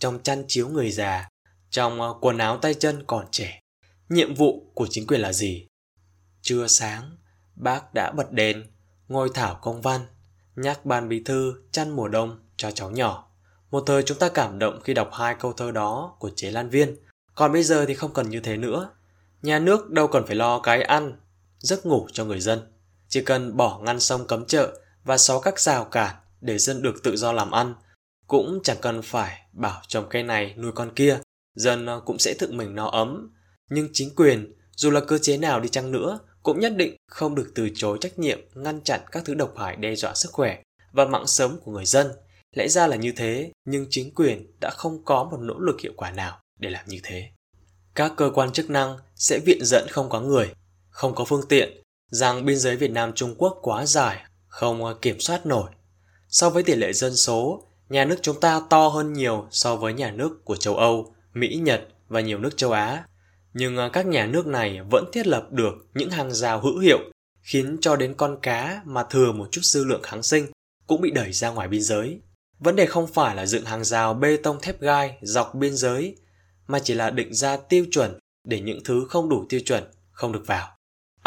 trong 0.00 0.22
chăn 0.22 0.44
chiếu 0.48 0.68
người 0.68 0.90
già, 0.90 1.28
trong 1.70 2.00
ờ, 2.00 2.14
quần 2.20 2.38
áo 2.38 2.58
tay 2.58 2.74
chân 2.74 3.04
còn 3.06 3.26
trẻ. 3.30 3.60
Nhiệm 4.08 4.34
vụ 4.34 4.70
của 4.74 4.86
chính 4.90 5.06
quyền 5.06 5.20
là 5.20 5.32
gì? 5.32 5.66
Trưa 6.42 6.66
sáng, 6.66 7.16
bác 7.56 7.94
đã 7.94 8.10
bật 8.10 8.32
đèn, 8.32 8.64
ngồi 9.08 9.30
thảo 9.34 9.58
công 9.62 9.82
văn, 9.82 10.00
nhắc 10.56 10.86
ban 10.86 11.08
bí 11.08 11.22
thư 11.24 11.54
chăn 11.72 11.90
mùa 11.90 12.08
đông 12.08 12.38
cho 12.56 12.70
cháu 12.70 12.90
nhỏ. 12.90 13.30
Một 13.70 13.82
thời 13.86 14.02
chúng 14.02 14.18
ta 14.18 14.28
cảm 14.28 14.58
động 14.58 14.80
khi 14.84 14.94
đọc 14.94 15.10
hai 15.12 15.34
câu 15.40 15.52
thơ 15.52 15.70
đó 15.70 16.16
của 16.18 16.30
chế 16.36 16.50
Lan 16.50 16.68
Viên, 16.68 16.96
còn 17.34 17.52
bây 17.52 17.62
giờ 17.62 17.84
thì 17.86 17.94
không 17.94 18.12
cần 18.12 18.30
như 18.30 18.40
thế 18.40 18.56
nữa. 18.56 18.90
Nhà 19.42 19.58
nước 19.58 19.90
đâu 19.90 20.08
cần 20.08 20.26
phải 20.26 20.36
lo 20.36 20.60
cái 20.60 20.82
ăn, 20.82 21.20
giấc 21.58 21.86
ngủ 21.86 22.08
cho 22.12 22.24
người 22.24 22.40
dân. 22.40 22.72
Chỉ 23.08 23.22
cần 23.22 23.56
bỏ 23.56 23.80
ngăn 23.84 24.00
sông 24.00 24.26
cấm 24.26 24.46
chợ 24.46 24.80
và 25.04 25.18
xóa 25.18 25.40
các 25.40 25.60
rào 25.60 25.84
cản 25.84 26.16
để 26.40 26.58
dân 26.58 26.82
được 26.82 27.02
tự 27.02 27.16
do 27.16 27.32
làm 27.32 27.50
ăn, 27.50 27.74
cũng 28.26 28.60
chẳng 28.64 28.76
cần 28.80 29.02
phải 29.02 29.46
bảo 29.52 29.82
trồng 29.88 30.06
cây 30.10 30.22
này 30.22 30.54
nuôi 30.58 30.72
con 30.72 30.94
kia, 30.94 31.18
dân 31.54 31.86
ờ, 31.86 32.00
cũng 32.00 32.18
sẽ 32.18 32.34
tự 32.38 32.52
mình 32.52 32.74
no 32.74 32.86
ấm. 32.86 33.34
Nhưng 33.70 33.88
chính 33.92 34.14
quyền, 34.16 34.54
dù 34.76 34.90
là 34.90 35.00
cơ 35.00 35.18
chế 35.18 35.36
nào 35.36 35.60
đi 35.60 35.68
chăng 35.68 35.92
nữa, 35.92 36.18
cũng 36.42 36.60
nhất 36.60 36.72
định 36.76 36.96
không 37.06 37.34
được 37.34 37.52
từ 37.54 37.68
chối 37.74 37.98
trách 38.00 38.18
nhiệm 38.18 38.38
ngăn 38.54 38.80
chặn 38.80 39.00
các 39.12 39.24
thứ 39.24 39.34
độc 39.34 39.54
hại 39.58 39.76
đe 39.76 39.94
dọa 39.94 40.14
sức 40.14 40.32
khỏe 40.32 40.62
và 40.92 41.04
mạng 41.04 41.26
sống 41.26 41.58
của 41.64 41.72
người 41.72 41.84
dân. 41.84 42.06
Lẽ 42.56 42.68
ra 42.68 42.86
là 42.86 42.96
như 42.96 43.12
thế, 43.16 43.52
nhưng 43.64 43.86
chính 43.90 44.14
quyền 44.14 44.50
đã 44.60 44.70
không 44.70 45.04
có 45.04 45.24
một 45.24 45.38
nỗ 45.40 45.58
lực 45.58 45.80
hiệu 45.80 45.92
quả 45.96 46.10
nào 46.10 46.40
để 46.58 46.70
làm 46.70 46.84
như 46.88 47.00
thế. 47.02 47.30
Các 47.94 48.12
cơ 48.16 48.30
quan 48.34 48.52
chức 48.52 48.70
năng 48.70 48.98
sẽ 49.14 49.40
viện 49.46 49.58
dẫn 49.64 49.86
không 49.90 50.08
có 50.08 50.20
người, 50.20 50.52
không 50.90 51.14
có 51.14 51.24
phương 51.24 51.48
tiện, 51.48 51.82
rằng 52.10 52.44
biên 52.44 52.58
giới 52.58 52.76
Việt 52.76 52.90
Nam 52.90 53.12
Trung 53.14 53.34
Quốc 53.38 53.58
quá 53.62 53.86
dài, 53.86 54.24
không 54.46 54.98
kiểm 55.02 55.20
soát 55.20 55.46
nổi. 55.46 55.70
So 56.28 56.50
với 56.50 56.62
tỷ 56.62 56.74
lệ 56.74 56.92
dân 56.92 57.16
số, 57.16 57.68
nhà 57.88 58.04
nước 58.04 58.16
chúng 58.22 58.40
ta 58.40 58.60
to 58.70 58.88
hơn 58.88 59.12
nhiều 59.12 59.46
so 59.50 59.76
với 59.76 59.92
nhà 59.92 60.10
nước 60.10 60.44
của 60.44 60.56
châu 60.56 60.76
Âu, 60.76 61.14
Mỹ, 61.34 61.56
Nhật 61.62 61.88
và 62.08 62.20
nhiều 62.20 62.38
nước 62.38 62.56
châu 62.56 62.72
Á. 62.72 63.04
Nhưng 63.54 63.76
à, 63.76 63.90
các 63.92 64.06
nhà 64.06 64.26
nước 64.26 64.46
này 64.46 64.80
vẫn 64.90 65.04
thiết 65.12 65.26
lập 65.26 65.46
được 65.50 65.74
những 65.94 66.10
hàng 66.10 66.32
rào 66.32 66.60
hữu 66.60 66.78
hiệu, 66.78 66.98
khiến 67.42 67.76
cho 67.80 67.96
đến 67.96 68.14
con 68.14 68.38
cá 68.42 68.82
mà 68.84 69.04
thừa 69.04 69.32
một 69.32 69.48
chút 69.50 69.60
dư 69.64 69.84
lượng 69.84 70.02
kháng 70.02 70.22
sinh 70.22 70.46
cũng 70.86 71.00
bị 71.00 71.10
đẩy 71.10 71.32
ra 71.32 71.50
ngoài 71.50 71.68
biên 71.68 71.82
giới. 71.82 72.20
Vấn 72.58 72.76
đề 72.76 72.86
không 72.86 73.06
phải 73.06 73.36
là 73.36 73.46
dựng 73.46 73.64
hàng 73.64 73.84
rào 73.84 74.14
bê 74.14 74.36
tông 74.36 74.60
thép 74.60 74.80
gai 74.80 75.18
dọc 75.22 75.54
biên 75.54 75.76
giới, 75.76 76.16
mà 76.66 76.78
chỉ 76.78 76.94
là 76.94 77.10
định 77.10 77.34
ra 77.34 77.56
tiêu 77.56 77.86
chuẩn 77.90 78.18
để 78.44 78.60
những 78.60 78.84
thứ 78.84 79.06
không 79.08 79.28
đủ 79.28 79.46
tiêu 79.48 79.60
chuẩn 79.60 79.84
không 80.10 80.32
được 80.32 80.42
vào. 80.46 80.77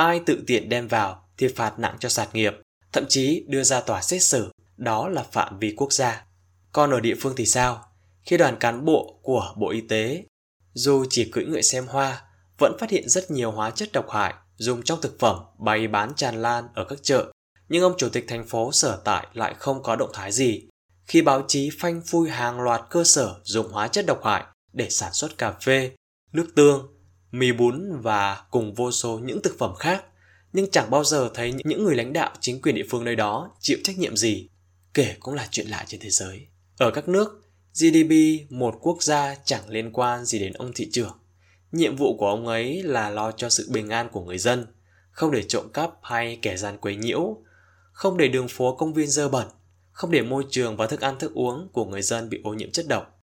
Ai 0.01 0.21
tự 0.25 0.43
tiện 0.47 0.69
đem 0.69 0.87
vào 0.87 1.29
thì 1.37 1.47
phạt 1.47 1.79
nặng 1.79 1.97
cho 1.99 2.09
sạt 2.09 2.35
nghiệp, 2.35 2.53
thậm 2.91 3.05
chí 3.09 3.45
đưa 3.47 3.63
ra 3.63 3.81
tòa 3.81 4.01
xét 4.01 4.23
xử, 4.23 4.51
đó 4.77 5.09
là 5.09 5.23
phạm 5.31 5.59
vi 5.59 5.73
quốc 5.77 5.93
gia. 5.93 6.25
Còn 6.71 6.91
ở 6.91 6.99
địa 6.99 7.15
phương 7.19 7.33
thì 7.37 7.45
sao? 7.45 7.85
Khi 8.21 8.37
đoàn 8.37 8.57
cán 8.59 8.85
bộ 8.85 9.19
của 9.23 9.53
Bộ 9.57 9.69
Y 9.69 9.81
tế, 9.81 10.23
dù 10.73 11.05
chỉ 11.09 11.31
cưỡi 11.31 11.45
ngựa 11.45 11.61
xem 11.61 11.87
hoa, 11.87 12.23
vẫn 12.57 12.77
phát 12.79 12.89
hiện 12.89 13.09
rất 13.09 13.31
nhiều 13.31 13.51
hóa 13.51 13.71
chất 13.71 13.89
độc 13.91 14.09
hại 14.09 14.33
dùng 14.55 14.83
trong 14.83 15.01
thực 15.01 15.19
phẩm 15.19 15.37
bày 15.59 15.87
bán 15.87 16.13
tràn 16.15 16.41
lan 16.41 16.67
ở 16.73 16.85
các 16.89 16.99
chợ. 17.03 17.31
Nhưng 17.69 17.83
ông 17.83 17.93
chủ 17.97 18.09
tịch 18.09 18.25
thành 18.27 18.47
phố 18.47 18.71
sở 18.71 19.01
tại 19.03 19.27
lại 19.33 19.55
không 19.59 19.83
có 19.83 19.95
động 19.95 20.11
thái 20.13 20.31
gì. 20.31 20.67
Khi 21.05 21.21
báo 21.21 21.45
chí 21.47 21.69
phanh 21.79 22.01
phui 22.05 22.29
hàng 22.29 22.61
loạt 22.61 22.81
cơ 22.89 23.03
sở 23.03 23.35
dùng 23.43 23.71
hóa 23.71 23.87
chất 23.87 24.05
độc 24.05 24.23
hại 24.23 24.43
để 24.73 24.89
sản 24.89 25.13
xuất 25.13 25.37
cà 25.37 25.51
phê, 25.51 25.91
nước 26.33 26.47
tương, 26.55 27.00
mì 27.31 27.51
bún 27.51 28.01
và 28.01 28.43
cùng 28.51 28.73
vô 28.73 28.91
số 28.91 29.19
những 29.19 29.41
thực 29.41 29.57
phẩm 29.57 29.75
khác, 29.75 30.03
nhưng 30.53 30.71
chẳng 30.71 30.91
bao 30.91 31.03
giờ 31.03 31.29
thấy 31.33 31.53
những 31.65 31.83
người 31.83 31.95
lãnh 31.95 32.13
đạo 32.13 32.31
chính 32.39 32.61
quyền 32.61 32.75
địa 32.75 32.85
phương 32.89 33.03
nơi 33.03 33.15
đó 33.15 33.51
chịu 33.59 33.77
trách 33.83 33.97
nhiệm 33.97 34.17
gì. 34.17 34.47
Kể 34.93 35.15
cũng 35.19 35.33
là 35.33 35.47
chuyện 35.51 35.67
lạ 35.67 35.83
trên 35.87 35.99
thế 35.99 36.09
giới. 36.09 36.47
Ở 36.77 36.91
các 36.91 37.07
nước, 37.07 37.41
GDP 37.73 38.11
một 38.49 38.77
quốc 38.81 39.03
gia 39.03 39.35
chẳng 39.45 39.69
liên 39.69 39.91
quan 39.93 40.25
gì 40.25 40.39
đến 40.39 40.53
ông 40.53 40.71
thị 40.75 40.89
trưởng. 40.91 41.17
Nhiệm 41.71 41.95
vụ 41.95 42.17
của 42.17 42.27
ông 42.27 42.47
ấy 42.47 42.83
là 42.83 43.09
lo 43.09 43.31
cho 43.31 43.49
sự 43.49 43.69
bình 43.71 43.89
an 43.89 44.09
của 44.11 44.23
người 44.23 44.37
dân, 44.37 44.65
không 45.11 45.31
để 45.31 45.43
trộm 45.43 45.69
cắp 45.73 45.91
hay 46.03 46.39
kẻ 46.41 46.57
gian 46.57 46.77
quấy 46.77 46.95
nhiễu, 46.95 47.37
không 47.91 48.17
để 48.17 48.27
đường 48.27 48.47
phố 48.47 48.75
công 48.75 48.93
viên 48.93 49.07
dơ 49.07 49.29
bẩn, 49.29 49.47
không 49.91 50.11
để 50.11 50.21
môi 50.21 50.45
trường 50.49 50.77
và 50.77 50.87
thức 50.87 51.01
ăn 51.01 51.19
thức 51.19 51.33
uống 51.33 51.69
của 51.73 51.85
người 51.85 52.01
dân 52.01 52.29
bị 52.29 52.41
ô 52.43 52.53
nhiễm 52.53 52.71
chất 52.71 52.87
độc. 52.87 53.20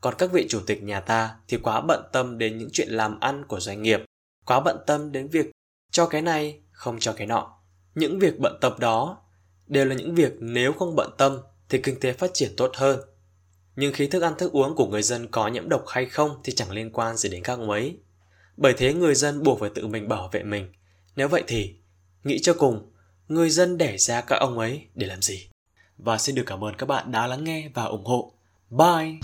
Còn 0.00 0.14
các 0.18 0.32
vị 0.32 0.46
chủ 0.48 0.60
tịch 0.66 0.82
nhà 0.82 1.00
ta 1.00 1.36
thì 1.48 1.56
quá 1.56 1.80
bận 1.80 2.02
tâm 2.12 2.38
đến 2.38 2.58
những 2.58 2.68
chuyện 2.72 2.88
làm 2.88 3.20
ăn 3.20 3.44
của 3.44 3.60
doanh 3.60 3.82
nghiệp, 3.82 4.00
quá 4.44 4.60
bận 4.60 4.76
tâm 4.86 5.12
đến 5.12 5.28
việc 5.28 5.50
cho 5.92 6.06
cái 6.06 6.22
này, 6.22 6.60
không 6.72 6.98
cho 6.98 7.12
cái 7.12 7.26
nọ. 7.26 7.58
Những 7.94 8.18
việc 8.18 8.38
bận 8.38 8.58
tâm 8.60 8.72
đó 8.78 9.18
đều 9.66 9.84
là 9.84 9.94
những 9.94 10.14
việc 10.14 10.32
nếu 10.38 10.72
không 10.72 10.96
bận 10.96 11.10
tâm 11.18 11.38
thì 11.68 11.80
kinh 11.82 12.00
tế 12.00 12.12
phát 12.12 12.30
triển 12.34 12.50
tốt 12.56 12.70
hơn. 12.74 13.00
Nhưng 13.76 13.92
khi 13.92 14.06
thức 14.06 14.22
ăn 14.22 14.34
thức 14.38 14.52
uống 14.52 14.74
của 14.74 14.86
người 14.86 15.02
dân 15.02 15.28
có 15.30 15.48
nhiễm 15.48 15.68
độc 15.68 15.84
hay 15.88 16.06
không 16.06 16.40
thì 16.44 16.52
chẳng 16.52 16.70
liên 16.70 16.90
quan 16.92 17.16
gì 17.16 17.28
đến 17.28 17.42
các 17.42 17.58
ông 17.58 17.70
ấy. 17.70 17.96
Bởi 18.56 18.74
thế 18.76 18.94
người 18.94 19.14
dân 19.14 19.42
buộc 19.42 19.60
phải 19.60 19.70
tự 19.74 19.86
mình 19.86 20.08
bảo 20.08 20.28
vệ 20.32 20.42
mình. 20.42 20.72
Nếu 21.16 21.28
vậy 21.28 21.42
thì, 21.46 21.74
nghĩ 22.24 22.38
cho 22.42 22.54
cùng, 22.54 22.92
người 23.28 23.50
dân 23.50 23.78
đẻ 23.78 23.96
ra 23.96 24.20
các 24.20 24.36
ông 24.36 24.58
ấy 24.58 24.86
để 24.94 25.06
làm 25.06 25.22
gì? 25.22 25.48
Và 25.98 26.18
xin 26.18 26.34
được 26.34 26.44
cảm 26.46 26.64
ơn 26.64 26.74
các 26.76 26.86
bạn 26.86 27.12
đã 27.12 27.26
lắng 27.26 27.44
nghe 27.44 27.70
và 27.74 27.84
ủng 27.84 28.04
hộ. 28.04 28.32
Bye! 28.70 29.18